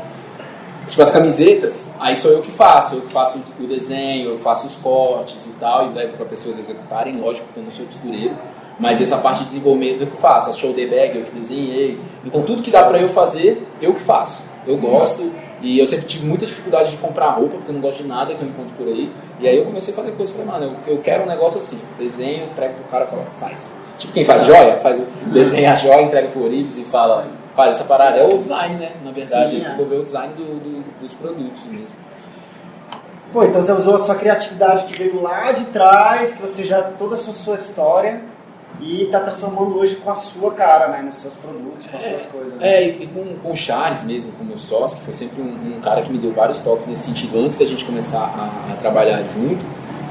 [0.87, 2.95] tipo as camisetas, aí sou eu que faço.
[2.95, 6.57] Eu que faço o desenho, eu faço os cortes e tal, e levo pra pessoas
[6.57, 7.19] executarem.
[7.19, 8.35] Lógico que eu não sou costureiro,
[8.79, 10.49] mas essa parte de desenvolvimento eu que faço.
[10.49, 11.99] As shoulder bag eu que desenhei.
[12.23, 14.41] Então tudo que dá pra eu fazer, eu que faço.
[14.65, 15.31] Eu gosto.
[15.61, 18.33] E eu sempre tive muita dificuldade de comprar roupa, porque eu não gosto de nada
[18.33, 19.11] que eu encontro por aí.
[19.39, 21.79] E aí eu comecei a fazer coisas, falei, mano, eu, eu quero um negócio assim.
[21.97, 23.73] Desenho, entrego pro cara e falo, faz.
[23.97, 27.83] Tipo quem faz joia, faz, desenha a joia, entrega pro Orives e fala, faz essa
[27.83, 28.17] parada.
[28.17, 28.93] É o design, né?
[29.03, 29.63] Na verdade, Sim, é.
[29.65, 31.97] desenvolver o design do, do, dos produtos mesmo.
[33.33, 36.81] Pô, então você usou a sua criatividade que veio lá de trás, que você já,
[36.81, 38.21] toda a sua, sua história,
[38.81, 41.01] e está transformando hoje com a sua cara, né?
[41.01, 42.53] Nos seus produtos, com as é, suas coisas.
[42.53, 42.67] Né?
[42.67, 45.77] É, e com, com o Charles mesmo, com o meu sócio, que foi sempre um,
[45.77, 48.75] um, cara que me deu vários toques nesse sentido antes da gente começar a, a
[48.77, 49.63] trabalhar junto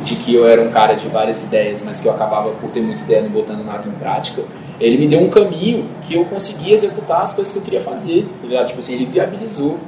[0.05, 2.81] de que eu era um cara de várias ideias, mas que eu acabava por ter
[2.81, 4.43] muita ideia não botando nada em prática,
[4.81, 8.29] ele me deu um caminho que eu conseguia executar as coisas que eu queria fazer,
[8.41, 8.67] tá ligado?
[8.69, 9.79] Tipo assim, ele viabilizou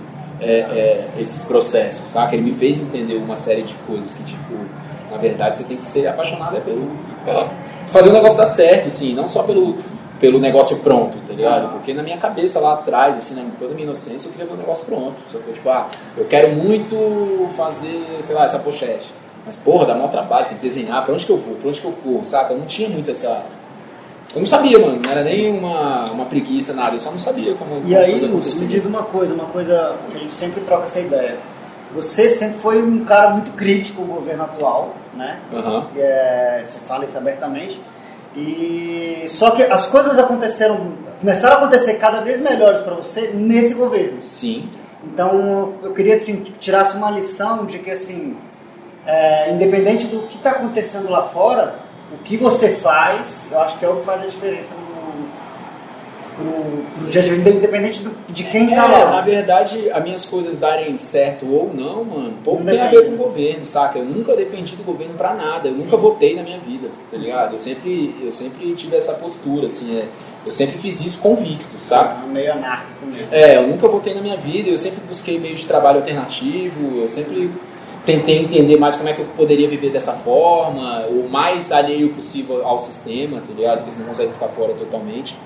[0.40, 2.34] é, é, esses processos, saca?
[2.34, 4.54] Ele me fez entender uma série de coisas que, tipo,
[5.10, 6.90] na verdade você tem que ser apaixonado é pelo,
[7.24, 7.50] pela,
[7.91, 9.76] fazer o negócio dar certo, assim, não só pelo,
[10.18, 11.72] pelo negócio pronto, tá ligado?
[11.72, 14.55] Porque na minha cabeça lá atrás, assim, na toda a minha inocência, eu queria ver
[14.55, 15.16] o negócio pronto.
[15.53, 19.12] Tipo, ah, eu quero muito fazer, sei lá, essa pochete.
[19.45, 21.80] Mas, porra, dá maior trabalho, tem que desenhar, pra onde que eu vou, pra onde
[21.80, 22.53] que eu corro, saca?
[22.53, 23.43] Eu não tinha muito essa...
[24.32, 27.55] Eu não sabia, mano, não era nem uma, uma preguiça, nada, eu só não sabia
[27.55, 30.84] como, E aí, Lúcio, me diz uma coisa, uma coisa que a gente sempre troca
[30.84, 31.36] essa ideia.
[31.95, 35.41] Você sempre foi um cara muito crítico ao governo atual, né?
[35.53, 35.84] Uhum.
[35.97, 37.80] É, você fala isso abertamente.
[38.36, 43.74] E só que as coisas aconteceram, começaram a acontecer cada vez melhores para você nesse
[43.74, 44.22] governo.
[44.22, 44.68] Sim.
[45.03, 48.36] Então eu queria assim, que tirasse uma lição de que assim
[49.07, 51.80] é, independente do que está acontecendo lá fora,
[52.12, 54.89] o que você faz, eu acho que é o que faz a diferença no
[56.41, 59.11] pro, pro dia, independente do, de quem tá lá.
[59.11, 63.14] Na verdade, as minhas coisas darem certo ou não, mano, pouco tem a ver com
[63.14, 63.99] o governo, saca?
[63.99, 65.84] Eu nunca dependi do governo pra nada, eu Sim.
[65.84, 67.53] nunca votei na minha vida, tá ligado?
[67.53, 70.05] Eu sempre, eu sempre tive essa postura, assim, é,
[70.47, 72.26] eu sempre fiz isso convicto, saca?
[72.26, 73.28] Meio anárquico mesmo.
[73.30, 77.09] É, eu nunca votei na minha vida, eu sempre busquei meio de trabalho alternativo, eu
[77.09, 77.51] sempre
[78.05, 82.66] tentei entender mais como é que eu poderia viver dessa forma, o mais alheio possível
[82.66, 83.78] ao sistema, tá ligado?
[83.78, 85.36] Porque você não consegue ficar fora totalmente.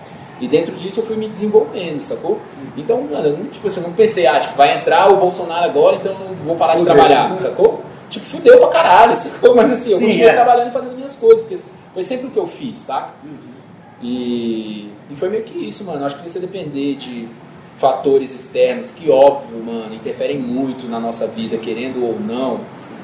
[0.41, 2.41] E dentro disso eu fui me desenvolvendo, sacou?
[2.77, 6.13] Então, mano, tipo assim, eu não pensei, ah, tipo, vai entrar o Bolsonaro agora, então
[6.13, 6.93] eu não vou parar fudeu.
[6.93, 7.83] de trabalhar, sacou?
[8.09, 9.55] Tipo, fudeu pra caralho, sacou?
[9.55, 10.35] Mas assim, eu Sim, continuei é.
[10.35, 11.57] trabalhando e fazendo minhas coisas, porque
[11.93, 13.11] foi sempre o que eu fiz, saca?
[13.23, 13.55] Uhum.
[14.03, 16.05] E, e foi meio que isso, mano.
[16.05, 17.29] Acho que você depender de
[17.77, 22.61] fatores externos que, óbvio, mano, interferem muito na nossa vida, querendo ou não,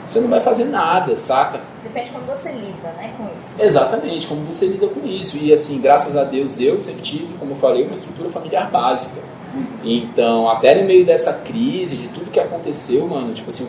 [0.06, 1.60] você não vai fazer nada, saca?
[1.82, 3.60] Depende como você lida, né, com isso.
[3.60, 5.36] Exatamente, como você lida com isso.
[5.38, 9.20] E assim, graças a Deus, eu sempre tive, como eu falei, uma estrutura familiar básica.
[9.84, 13.66] Então, até no meio dessa crise, de tudo que aconteceu, mano, tipo assim,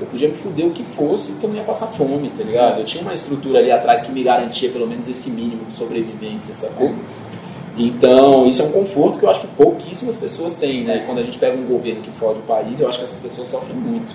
[0.00, 2.80] eu podia me fuder o que fosse, que eu não ia passar fome, tá ligado?
[2.80, 6.54] Eu tinha uma estrutura ali atrás que me garantia pelo menos esse mínimo de sobrevivência,
[6.54, 6.92] sacou?
[7.76, 11.04] Então, isso é um conforto que eu acho que pouquíssimas pessoas têm, né?
[11.06, 13.48] Quando a gente pega um governo que fode o país, eu acho que essas pessoas
[13.48, 14.14] sofrem muito.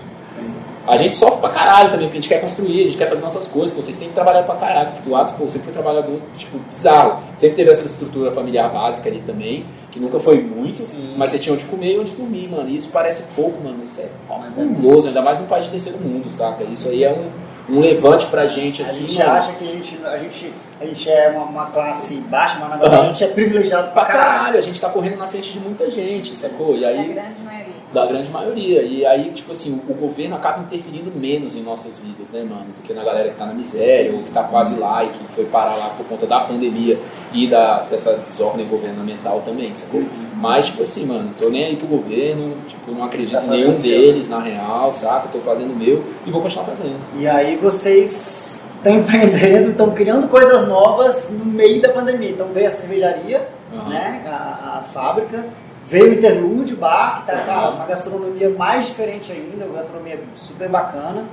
[0.87, 3.21] A gente sofre pra caralho também, porque a gente quer construir, a gente quer fazer
[3.21, 4.93] nossas coisas, pô, vocês têm que trabalhar pra caralho.
[4.93, 7.21] Tipo, o Atos, pô, sempre foi trabalhador, tipo, bizarro.
[7.35, 11.15] Sempre teve essa estrutura familiar básica ali também, que nunca foi muito, Sim.
[11.17, 12.69] mas você tinha onde comer e onde dormir, mano.
[12.69, 13.83] E isso parece pouco, mano.
[13.83, 16.63] Isso é fabuloso, ainda mais num país de terceiro mundo, saca?
[16.63, 17.25] Isso aí é um,
[17.69, 19.05] um levante pra gente, assim.
[19.05, 19.31] A gente mano.
[19.31, 22.77] acha que a gente, a gente a gente é uma, uma classe baixa, mas na
[22.77, 23.01] verdade uhum.
[23.01, 24.37] a gente é privilegiado pra, pra caralho.
[24.37, 24.57] caralho.
[24.57, 26.75] A gente tá correndo na frente de muita gente, sacou?
[26.75, 27.73] E aí, da grande maioria.
[27.91, 28.81] Da grande maioria.
[28.83, 32.65] E aí, tipo assim, o, o governo acaba interferindo menos em nossas vidas, né, mano?
[32.65, 35.23] Do que na galera que tá na miséria, ou que tá quase lá e que
[35.33, 36.97] foi parar lá por conta da pandemia
[37.33, 40.01] e da, dessa desordem governamental também, sacou?
[40.01, 40.26] Uhum.
[40.39, 43.73] Mas, tipo assim, mano, tô nem aí pro governo, tipo, não acredito tá em nenhum
[43.73, 45.29] deles, na real, saca?
[45.29, 46.99] Tô fazendo o meu e vou continuar fazendo.
[47.15, 52.29] E aí vocês estão empreendendo, estão criando coisas novas no meio da pandemia.
[52.29, 53.89] Então veio a cervejaria, uhum.
[53.89, 55.43] né, a, a, fábrica,
[55.85, 57.75] veio o interlude, o bar, que tá, uhum.
[57.75, 61.25] uma gastronomia mais diferente ainda, uma gastronomia super bacana,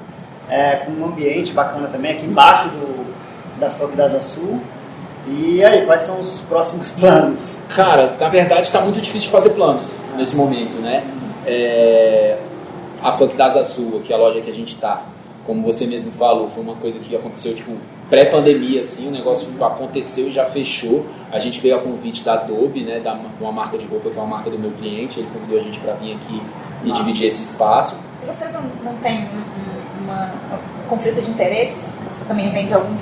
[0.48, 3.14] é, com um ambiente bacana também, aqui embaixo do,
[3.60, 4.60] da Funk das Sul.
[5.26, 7.56] E aí, quais são os próximos planos?
[7.74, 11.04] Cara, na verdade está muito difícil de fazer planos nesse momento, né?
[11.46, 12.36] É,
[13.02, 15.02] a Funk das Sul, que é a loja que a gente está,
[15.46, 17.72] como você mesmo falou, foi uma coisa que aconteceu tipo
[18.08, 21.06] pré-pandemia assim, o negócio aconteceu e já fechou.
[21.32, 24.20] A gente veio a convite da Adobe, né, da uma marca de roupa que é
[24.20, 26.40] uma marca do meu cliente, ele convidou a gente para vir aqui
[26.82, 27.02] e Nossa.
[27.02, 27.96] dividir esse espaço.
[28.22, 30.32] E vocês não, não têm um, uma,
[30.84, 31.88] um conflito de interesses?
[32.12, 33.00] Você também vende alguns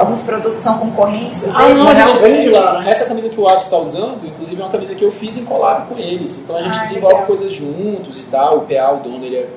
[0.00, 2.90] alguns produtos que são concorrentes ah, não, a gente vende lá, né?
[2.90, 5.44] Essa camisa que o Atos está usando, inclusive é uma camisa que eu fiz em
[5.44, 6.38] collab com eles.
[6.38, 7.26] Então a gente ah, desenvolve legal.
[7.26, 8.58] coisas juntos e tal.
[8.58, 9.48] O PA, o dono, ele é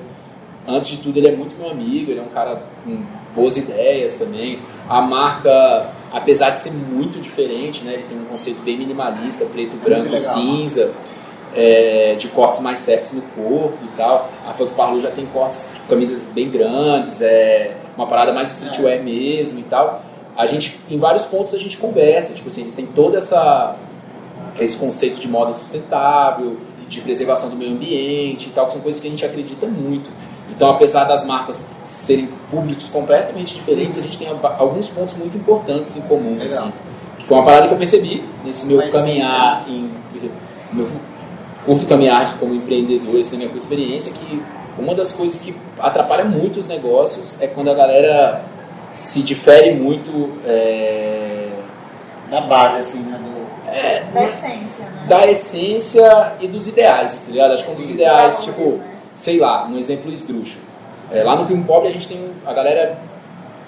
[0.67, 2.97] antes de tudo, ele é muito meu amigo, ele é um cara com
[3.35, 4.59] boas ideias também.
[4.87, 9.75] A marca, apesar de ser muito diferente, né, eles têm um conceito bem minimalista, preto,
[9.77, 10.91] branco, cinza,
[11.55, 14.29] é, de cortes mais certos no corpo e tal.
[14.47, 18.97] A Funk Parlu já tem cortes, tipo, camisas bem grandes, é uma parada mais streetwear
[18.97, 18.99] é.
[18.99, 20.01] mesmo e tal.
[20.36, 23.75] A gente, em vários pontos a gente conversa, tipo assim, eles têm toda essa
[24.59, 26.57] esse conceito de moda sustentável,
[26.88, 30.11] de preservação do meio ambiente e tal, que são coisas que a gente acredita muito.
[30.55, 35.95] Então, apesar das marcas serem públicos completamente diferentes, a gente tem alguns pontos muito importantes
[35.95, 36.39] em comum.
[36.41, 36.71] Assim,
[37.17, 39.89] que foi uma parada que eu percebi nesse meu Mas caminhar, sim,
[40.21, 40.31] em,
[40.71, 40.88] meu
[41.65, 44.43] curto caminhar como empreendedor, essa minha experiência, que
[44.77, 48.43] uma das coisas que atrapalha muito os negócios é quando a galera
[48.93, 51.49] se difere muito é...
[52.29, 53.17] da base, assim, né?
[53.17, 53.33] Do...
[53.69, 55.05] É, da essência, né?
[55.09, 57.53] Da essência e dos ideais, tá ligado?
[57.53, 58.97] Acho que um dos ideais, tipo, né?
[59.15, 60.63] sei lá, um exemplo esdrúxulo.
[61.11, 62.31] É, lá no Primo Pobre a gente tem.
[62.45, 62.97] A galera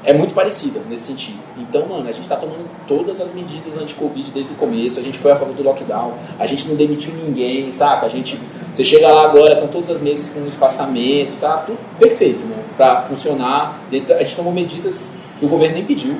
[0.05, 1.39] é muito parecida nesse sentido.
[1.57, 5.17] Então, mano, a gente está tomando todas as medidas anti-Covid desde o começo, a gente
[5.17, 8.05] foi a favor do lockdown, a gente não demitiu ninguém, saca?
[8.05, 8.39] A gente.
[8.75, 13.03] Você chega lá agora, estão todas as mesas com espaçamento, tá tudo perfeito, mano, para
[13.03, 13.79] funcionar.
[13.89, 15.09] A gente tomou medidas
[15.39, 16.17] que o governo nem pediu,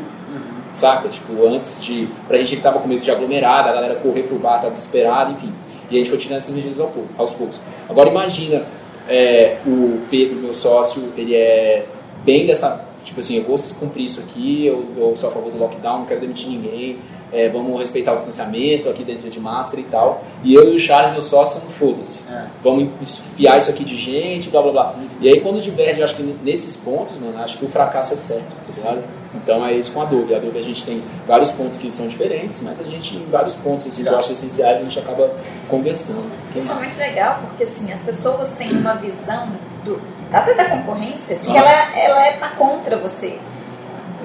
[0.71, 1.09] saca?
[1.09, 2.07] Tipo, antes de.
[2.29, 5.33] Pra gente que tava com medo de aglomerada, a galera correr pro bar, tá desesperada,
[5.33, 5.51] enfim.
[5.91, 6.79] E a gente foi tirando essas medidas
[7.17, 7.59] aos poucos.
[7.89, 8.63] Agora imagina
[9.05, 11.85] é, o Pedro, meu sócio, ele é
[12.23, 15.59] bem dessa Tipo assim, eu vou cumprir isso aqui, eu, eu sou a favor do
[15.59, 16.97] lockdown, não quero demitir ninguém,
[17.31, 20.23] é, vamos respeitar o distanciamento aqui dentro de máscara e tal.
[20.43, 22.21] E eu e o Charles, meu sócio, não foda-se.
[22.27, 22.47] É.
[22.63, 24.95] Vamos enfiar isso aqui de gente, blá blá blá.
[25.21, 28.15] E aí quando diverge, eu acho que nesses pontos, mano, acho que o fracasso é
[28.15, 29.03] certo, tá ligado?
[29.35, 30.33] Então é isso com a Adobe.
[30.33, 33.53] A Adobe a gente tem vários pontos que são diferentes, mas a gente, em vários
[33.55, 35.29] pontos assim, que eu acho essenciais, a gente acaba
[35.67, 36.25] conversando.
[36.55, 39.49] Isso é muito legal, porque assim, as pessoas têm uma visão
[39.83, 39.99] do,
[40.31, 43.39] até da concorrência, de que ela, ela é tá contra você.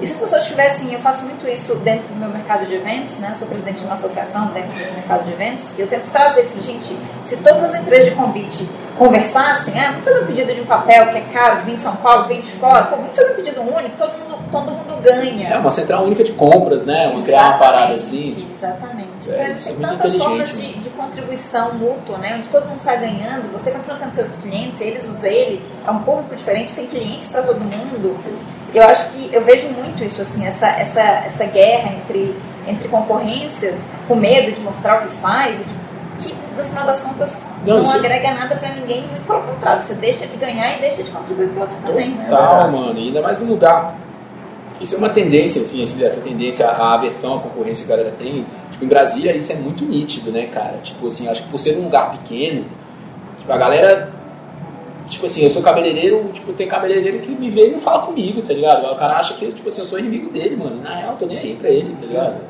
[0.01, 3.19] E se as pessoas tivessem, eu faço muito isso dentro do meu mercado de eventos,
[3.19, 3.29] né?
[3.33, 6.41] Eu sou presidente de uma associação dentro do mercado de eventos, e eu tento trazer
[6.41, 6.97] isso para gente.
[7.23, 11.07] Se todas as empresas de convite conversassem, ah, vamos fazer um pedido de um papel
[11.09, 13.61] que é caro, vem de São Paulo, vem de fora, pô, vamos fazer um pedido
[13.61, 15.49] único, todo mundo, todo mundo ganha.
[15.49, 17.07] É uma central única de compras, né?
[17.07, 18.47] Uma criar uma parada assim.
[18.53, 19.31] Exatamente.
[19.31, 22.35] É, existem é tantas formas de, de, contribuição mútua, né?
[22.37, 25.99] Onde todo mundo sai ganhando, você continua tendo seus clientes, eles usam ele, é um
[25.99, 28.17] público diferente, tem clientes para todo mundo.
[28.73, 32.35] Eu acho que eu vejo muito isso, assim, essa, essa, essa guerra entre,
[32.67, 33.77] entre concorrências,
[34.07, 35.59] com medo de mostrar o que faz,
[36.19, 40.25] que no final das contas não, não agrega nada para ninguém, pelo contrário, você deixa
[40.25, 42.11] de ganhar e deixa de contribuir para o outro também.
[42.11, 42.25] Né?
[42.29, 43.95] Total, mano, e ainda mais no lugar.
[44.81, 48.45] Isso é uma tendência, assim, essa tendência à aversão à concorrência que a galera tem.
[48.71, 50.77] Tipo, em Brasília isso é muito nítido, né, cara?
[50.77, 52.65] Tipo assim, acho que por ser um lugar pequeno,
[53.39, 54.11] tipo, a galera
[55.07, 58.41] Tipo assim, eu sou cabeleireiro, tipo, tem cabeleireiro que me vê e não fala comigo,
[58.41, 58.85] tá ligado?
[58.85, 60.81] O cara acha que, tipo assim, eu sou inimigo dele, mano.
[60.81, 62.41] Na real, eu tô nem aí pra ele, tá ligado?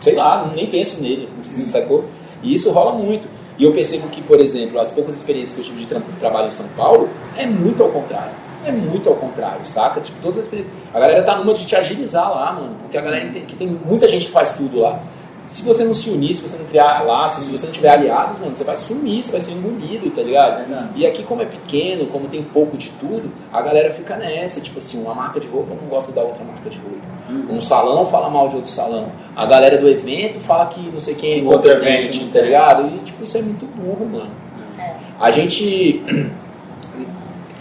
[0.00, 2.04] Sei lá, nem penso nele, sacou?
[2.40, 3.26] E isso rola muito.
[3.58, 6.46] E eu percebo que, por exemplo, as poucas experiências que eu tive de tra trabalho
[6.46, 8.32] em São Paulo, é muito ao contrário.
[8.64, 10.00] É muito ao contrário, saca?
[10.00, 10.50] Tipo, todas as.
[10.92, 12.76] A galera tá numa de te agilizar lá, mano.
[12.82, 15.02] Porque a galera entende que tem muita gente que faz tudo lá
[15.46, 18.38] se você não se unir, se você não criar laços, se você não tiver aliados,
[18.38, 20.72] mano, você vai sumir, você vai ser engolido, tá ligado?
[20.72, 24.60] É e aqui, como é pequeno, como tem pouco de tudo, a galera fica nessa.
[24.60, 26.98] Tipo assim, uma marca de roupa não gosta da outra marca de roupa.
[27.28, 27.56] Uhum.
[27.56, 29.10] Um salão fala mal de outro salão.
[29.34, 32.86] A galera do evento fala que não sei quem é outro evento, tá ligado?
[32.88, 34.30] E, tipo, isso é muito burro, mano.
[34.78, 34.94] É.
[35.20, 36.02] A gente.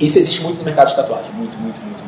[0.01, 1.31] Isso existe muito no mercado de tatuagem.
[1.33, 2.01] Muito, muito, muito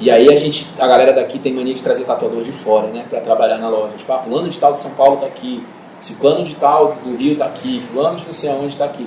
[0.00, 3.04] e aí a gente, a galera daqui tem mania de trazer tatuador de fora, né,
[3.08, 3.94] para trabalhar na loja.
[3.96, 5.62] Tipo, ah, fulano de tal de São Paulo tá aqui,
[6.00, 9.06] ciclano de tal do Rio tá aqui, fulano de não sei aonde tá aqui.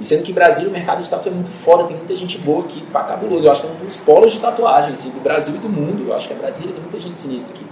[0.00, 2.64] E sendo que Brasil, o mercado de tatu é muito foda, tem muita gente boa
[2.64, 3.46] aqui, pá, cabuloso.
[3.46, 6.08] Eu acho que é um dos polos de tatuagem, assim, do Brasil e do mundo.
[6.08, 7.66] Eu acho que é Brasília, tem muita gente sinistra aqui.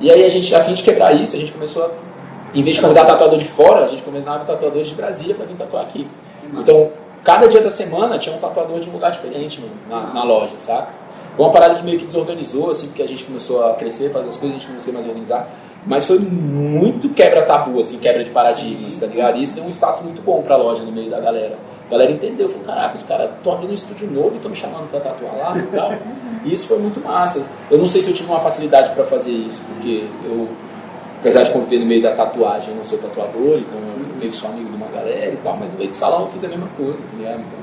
[0.00, 1.90] E aí a gente, a fim de quebrar isso, a gente começou a,
[2.52, 5.54] em vez de convidar tatuador de fora, a gente convidava tatuadores de Brasília para vir
[5.54, 6.08] tatuar aqui.
[6.54, 6.90] Então,
[7.24, 10.56] cada dia da semana tinha um tatuador de um lugar diferente mano, na, na loja,
[10.56, 11.00] saca?
[11.36, 14.28] Foi uma parada que meio que desorganizou, assim, porque a gente começou a crescer, fazer
[14.28, 15.48] as coisas, a gente não conseguia mais organizar.
[15.86, 19.38] Mas foi muito quebra-tabu, assim, quebra de paradigmas, tá ligado?
[19.38, 21.56] E isso deu um status muito bom pra loja no meio da galera.
[21.86, 24.56] A galera entendeu, falou, caraca, os caras estão abrindo um estúdio novo e estão me
[24.56, 25.92] chamando pra tatuar lá e tal.
[26.42, 27.44] E isso foi muito massa.
[27.70, 30.48] Eu não sei se eu tive uma facilidade para fazer isso, porque eu,
[31.20, 34.36] apesar de conviver no meio da tatuagem, eu não sou tatuador, então eu meio que
[34.36, 36.48] sou amigo de uma galera e tal, mas no meio de salão eu fiz a
[36.48, 37.40] mesma coisa, tá ligado?
[37.40, 37.58] Então,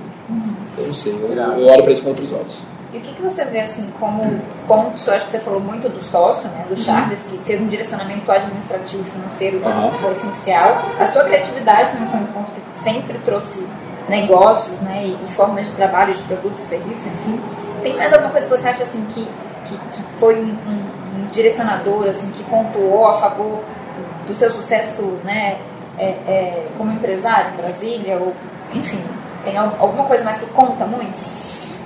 [0.78, 2.66] eu não sei, eu, eu olho pra isso com outros olhos.
[2.94, 5.06] E o que, que você vê assim como pontos?
[5.08, 6.76] Eu acho que você falou muito do sócio, né, do uhum.
[6.78, 9.92] Charles, que fez um direcionamento administrativo e financeiro uhum.
[9.92, 10.84] que foi essencial.
[10.98, 13.68] A sua criatividade também foi um ponto que sempre trouxe
[14.08, 17.40] negócios, né, e, e formas de trabalho, de produtos, serviços, enfim.
[17.84, 19.28] Tem mais alguma coisa que você acha assim que,
[19.66, 20.87] que, que foi um, um,
[21.32, 23.60] direcionador, assim, que pontuou a favor
[24.26, 25.58] do seu sucesso, né,
[25.98, 28.34] é, é, como empresário em Brasília ou,
[28.74, 29.00] enfim,
[29.44, 31.18] tem alguma coisa mais que conta muito?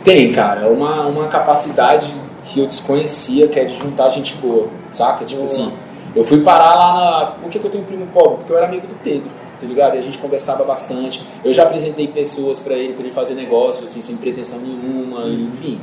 [0.04, 0.68] Tem, cara.
[0.68, 2.12] Uma, uma capacidade
[2.46, 5.24] que eu desconhecia, que é de juntar gente boa, saca?
[5.24, 5.46] Tipo boa.
[5.46, 5.72] assim,
[6.16, 7.26] eu fui parar lá na...
[7.40, 8.38] Por que, que eu tenho um primo pobre?
[8.38, 9.30] Porque eu era amigo do Pedro,
[9.60, 9.96] tá ligado?
[9.96, 11.24] E a gente conversava bastante.
[11.46, 15.50] Eu já apresentei pessoas para ele, para ele fazer negócio, assim, sem pretensão nenhuma, uhum.
[15.50, 15.80] enfim.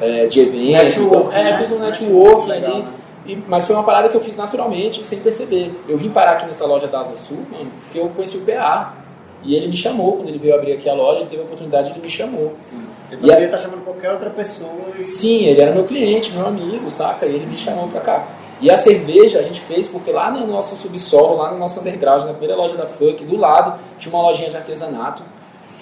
[0.00, 0.96] É, de eventos.
[0.96, 1.58] Network, então, é, né?
[1.58, 2.84] fiz um network ali.
[3.26, 5.72] E, mas foi uma parada que eu fiz naturalmente, sem perceber.
[5.88, 8.94] Eu vim parar aqui nessa loja da Asa Sul, mano, porque eu conheci o PA.
[9.42, 11.90] E ele me chamou, quando ele veio abrir aqui a loja, ele teve a oportunidade,
[11.90, 12.52] ele me chamou.
[12.56, 12.82] Sim.
[13.10, 14.70] Ele poderia estar chamando qualquer outra pessoa.
[14.98, 15.04] E...
[15.04, 17.26] Sim, ele era meu cliente, meu amigo, saca?
[17.26, 18.26] E ele me chamou pra cá.
[18.60, 22.24] E a cerveja a gente fez porque lá no nosso subsolo, lá no nosso underground,
[22.24, 25.22] na primeira loja da Funk, do lado, tinha uma lojinha de artesanato,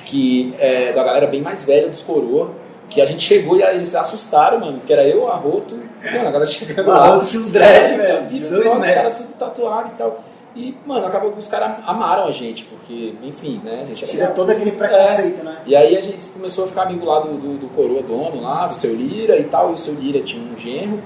[0.05, 2.51] que é da galera bem mais velha, dos coroa,
[2.95, 6.29] que a gente chegou e eles se assustaram, mano, porque era eu, a Roto, mano,
[6.29, 7.07] a galera chegando lá.
[7.07, 8.65] Arroto tinha os dread, velho.
[8.65, 10.25] Nossa, os caras tudo tatuado e tal.
[10.55, 13.81] E, mano, acabou que os caras amaram a gente, porque, enfim, né?
[13.83, 15.43] A gente Tira todo aquele preconceito, é.
[15.43, 15.59] né?
[15.67, 18.69] E aí a gente começou a ficar amigo lá do, do, do coroa dono lá,
[18.69, 19.73] do seu Lira e tal.
[19.73, 21.03] E o seu Lira tinha um genro,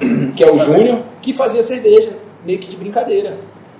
[0.34, 3.38] que é o Júnior, que fazia cerveja, meio que de brincadeira.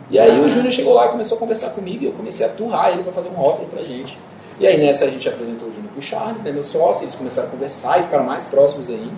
[0.09, 2.49] E aí o Júnior chegou lá e começou a conversar comigo e eu comecei a
[2.49, 4.17] turrar ele para fazer um rótulo pra gente.
[4.61, 5.66] E aí nessa a gente apresentou
[5.97, 9.11] o Charles, né, meu sócio, eles começaram a conversar e ficaram mais próximos aí.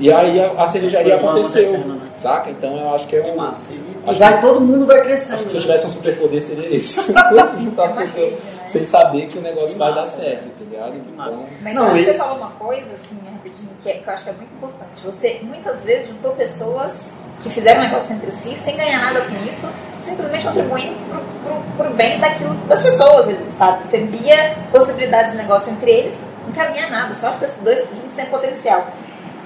[0.00, 2.00] E aí a, a cervejaria aconteceu, né?
[2.18, 2.50] saca?
[2.50, 3.36] Então eu acho que é um...
[3.36, 3.72] massa.
[3.72, 5.34] E, vai, que, todo mundo vai crescendo.
[5.34, 7.12] Acho que se eu tivesse um superpoder seria esse.
[7.12, 8.38] se juntar as pessoas né?
[8.66, 10.94] sem saber que o negócio que vai massa, dar certo, tá ligado?
[10.96, 11.46] Então...
[11.62, 13.18] Mas não, eu acho que você falou uma coisa, assim,
[13.48, 15.04] rapidinho, que, é, que eu acho que é muito importante.
[15.04, 19.34] Você muitas vezes juntou pessoas que fizeram um negócio entre si sem ganhar nada com
[19.48, 19.68] isso,
[20.00, 20.96] simplesmente contribuindo
[21.44, 23.86] pro, pro bem daquilo das pessoas, sabe?
[23.86, 27.84] Você via possibilidades de negócio entre eles, não caminha nada, só acho que esses dois
[28.16, 28.86] têm potencial.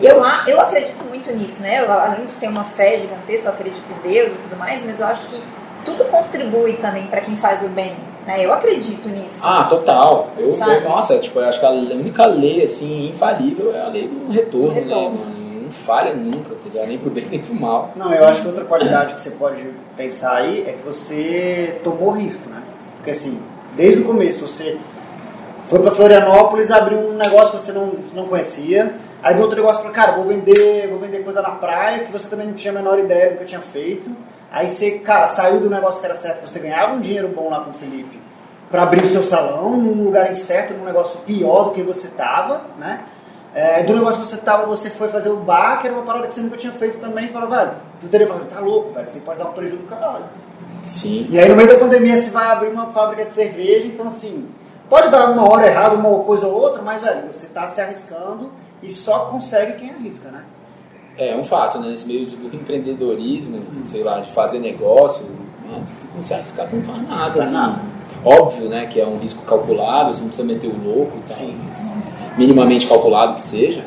[0.01, 1.81] Eu, eu acredito muito nisso, né?
[1.81, 4.99] Eu, além de ter uma fé gigantesca, eu acredito em Deus e tudo mais, mas
[4.99, 5.41] eu acho que
[5.85, 7.97] tudo contribui também para quem faz o bem.
[8.27, 8.45] Né?
[8.45, 9.43] Eu acredito nisso.
[9.45, 10.31] Ah, total.
[10.39, 14.09] Eu, eu, nossa, tipo, eu acho que a única lei assim, infalível é a lei
[14.09, 15.19] do retorno, retorno.
[15.19, 15.42] né?
[15.73, 17.93] Falha nunca, tá nem pro bem nem pro mal.
[17.97, 19.63] Não, eu acho que outra qualidade que você pode
[19.97, 22.63] pensar aí é que você tomou risco, né?
[22.97, 23.41] Porque assim,
[23.77, 24.79] desde o começo você
[25.65, 29.83] foi para Florianópolis, abriu um negócio que você não, não conhecia, Aí do outro negócio
[29.83, 32.75] falou, cara, vou vender, vou vender coisa na praia, que você também não tinha a
[32.75, 34.11] menor ideia, nunca tinha feito.
[34.51, 37.61] Aí você, cara, saiu do negócio que era certo, você ganhava um dinheiro bom lá
[37.61, 38.21] com o Felipe
[38.69, 42.63] para abrir o seu salão, num lugar incerto, num negócio pior do que você tava,
[42.79, 43.01] né?
[43.55, 46.27] É, do negócio que você tava, você foi fazer o bar, que era uma parada
[46.27, 49.07] que você nunca tinha feito também, e falou, velho, tu teria falado, tá louco, velho,
[49.07, 50.25] você pode dar um prejuízo do caralho.
[50.81, 51.27] Sim.
[51.31, 54.49] E aí no meio da pandemia você vai abrir uma fábrica de cerveja, então assim,
[54.89, 58.51] pode dar uma hora errada, uma coisa ou outra, mas, velho, você tá se arriscando
[58.83, 60.45] e só consegue quem arrisca, né?
[61.19, 61.89] É, um fato, né?
[61.89, 65.27] Nesse meio do empreendedorismo, sei lá, de fazer negócio,
[65.85, 67.45] se tu não se arriscar, tu não faz nada.
[67.45, 67.53] Não né?
[67.53, 67.81] nada.
[68.25, 71.37] Óbvio, né, que é um risco calculado, você não precisa meter o louco e tal,
[71.37, 71.59] Sim.
[72.37, 73.85] Minimamente calculado que seja,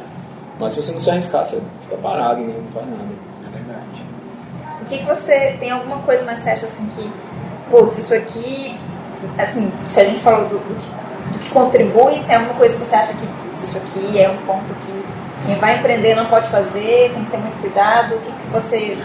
[0.60, 2.54] mas se você não se arriscar, você fica parado, né?
[2.58, 3.04] não faz nada.
[3.46, 4.04] É verdade.
[4.82, 7.12] O que, que você, tem alguma coisa mais você acha assim que,
[7.70, 8.78] putz, isso aqui,
[9.38, 12.86] assim, se a gente falou do, do, que, do que contribui, tem alguma coisa que
[12.86, 15.06] você acha que isso aqui é um ponto que
[15.46, 18.16] quem vai empreender não pode fazer, tem que ter muito cuidado.
[18.16, 18.98] O que, que você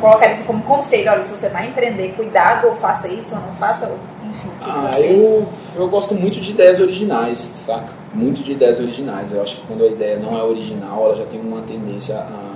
[0.00, 1.10] colocaria isso como conselho?
[1.10, 4.48] Olha, se você vai empreender, cuidado, ou faça isso, ou não faça, ou, enfim.
[4.60, 5.06] Que ah, você...
[5.06, 8.01] eu, eu gosto muito de ideias originais, saca?
[8.14, 9.32] Muito de ideias originais.
[9.32, 12.52] Eu acho que quando a ideia não é original, ela já tem uma tendência a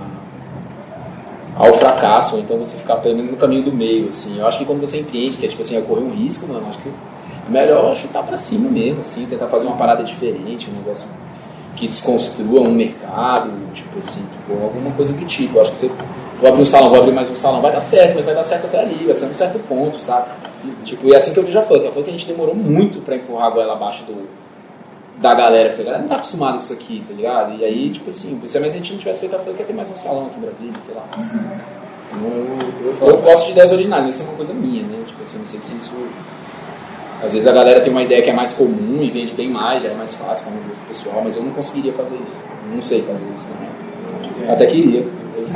[1.57, 4.37] ao fracasso, ou então você ficar pelo menos no caminho do meio, assim.
[4.37, 6.67] Eu acho que quando você empreende, que é tipo assim, é correr um risco, mano,
[6.69, 6.91] acho que
[7.49, 11.07] melhor chutar para cima mesmo, assim, tentar fazer uma parada diferente, um negócio
[11.75, 15.57] que desconstrua um mercado, tipo assim, tipo, alguma coisa do tipo.
[15.57, 15.91] Eu acho que você
[16.39, 18.43] vou abrir um salão, vou abrir mais um salão, vai dar certo, mas vai dar
[18.43, 20.29] certo até ali, vai ser um certo ponto, sabe?
[20.83, 21.87] Tipo, e é assim que eu a Funk.
[21.87, 24.27] A Funk a gente demorou muito para empurrar a goela abaixo do,
[25.17, 27.59] da galera, porque a galera não tá acostumada com isso aqui, tá ligado?
[27.59, 29.89] E aí, tipo assim, se a gente não tivesse feito a Funk, ia ter mais
[29.89, 31.05] um salão aqui em Brasília, sei lá.
[32.05, 35.03] Então, eu, eu, eu gosto de ideias originais, mas isso é uma coisa minha, né?
[35.05, 35.93] Tipo assim, não sei se isso
[37.23, 39.81] às vezes a galera tem uma ideia que é mais comum e vende bem mais,
[39.81, 42.39] já é mais fácil como gosto pessoal, mas eu não conseguiria fazer isso.
[42.71, 44.53] Não sei fazer isso, não.
[44.53, 45.03] Até queria.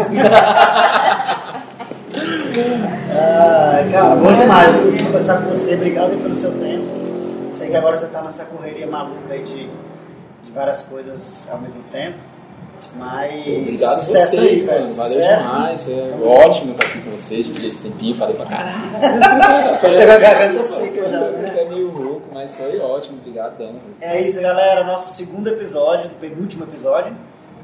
[3.14, 5.76] ah, cara, bom demais eu conversar com você.
[5.76, 7.01] Obrigado pelo seu tempo.
[7.52, 9.70] Sei que agora você está nessa correria maluca aí de,
[10.44, 12.18] de várias coisas ao mesmo tempo.
[12.96, 13.48] Mas.
[13.48, 14.94] Obrigado a vocês, aí, mano.
[14.94, 15.48] Valeu sucesso.
[15.48, 15.90] demais.
[15.90, 17.46] É ótimo estar aqui com vocês.
[17.46, 18.82] Dividir esse tempinho, falei pra caralho.
[19.80, 21.56] Com a garganta seca já, né?
[21.58, 23.18] É meio louco, mas foi ótimo.
[23.20, 23.76] Obrigadão.
[24.00, 24.84] É isso, galera.
[24.84, 27.16] Nosso segundo episódio, do penúltimo episódio.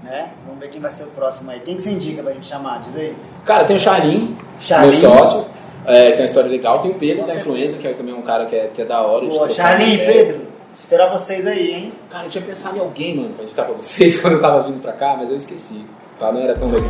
[0.03, 0.31] Né?
[0.45, 1.59] Vamos ver quem vai ser o próximo aí.
[1.59, 2.81] Quem que você indica pra gente chamar?
[2.81, 3.17] Diz aí.
[3.43, 4.37] Cara, tem o Charlin,
[4.79, 5.45] meu sócio.
[5.87, 6.79] É, tem uma história legal.
[6.79, 8.85] Tem o Pedro Nossa, da Influenza, que é também um cara que é, que é
[8.85, 9.25] da hora.
[9.25, 10.41] Boa, Charlie, Pedro,
[10.75, 11.93] esperar vocês aí, hein?
[12.09, 14.81] Cara, eu tinha pensado em alguém, mano, pra indicar pra vocês quando eu tava vindo
[14.81, 15.85] pra cá, mas eu esqueci.
[16.19, 16.89] Pá, não era tão legal.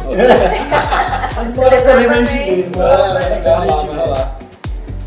[1.36, 2.72] mas bora você lembra de mim.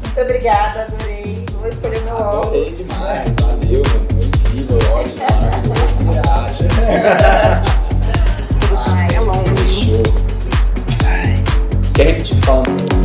[0.04, 1.46] Muito obrigada, adorei.
[1.58, 2.46] Vou escolher meu óculos.
[2.46, 4.06] Adorei demais, valeu, mano.
[4.12, 5.98] Foi incrível, ótimo, maravilhoso.
[6.04, 6.64] Você acha?
[11.06, 11.94] É.
[11.94, 12.99] Quer repetir falando?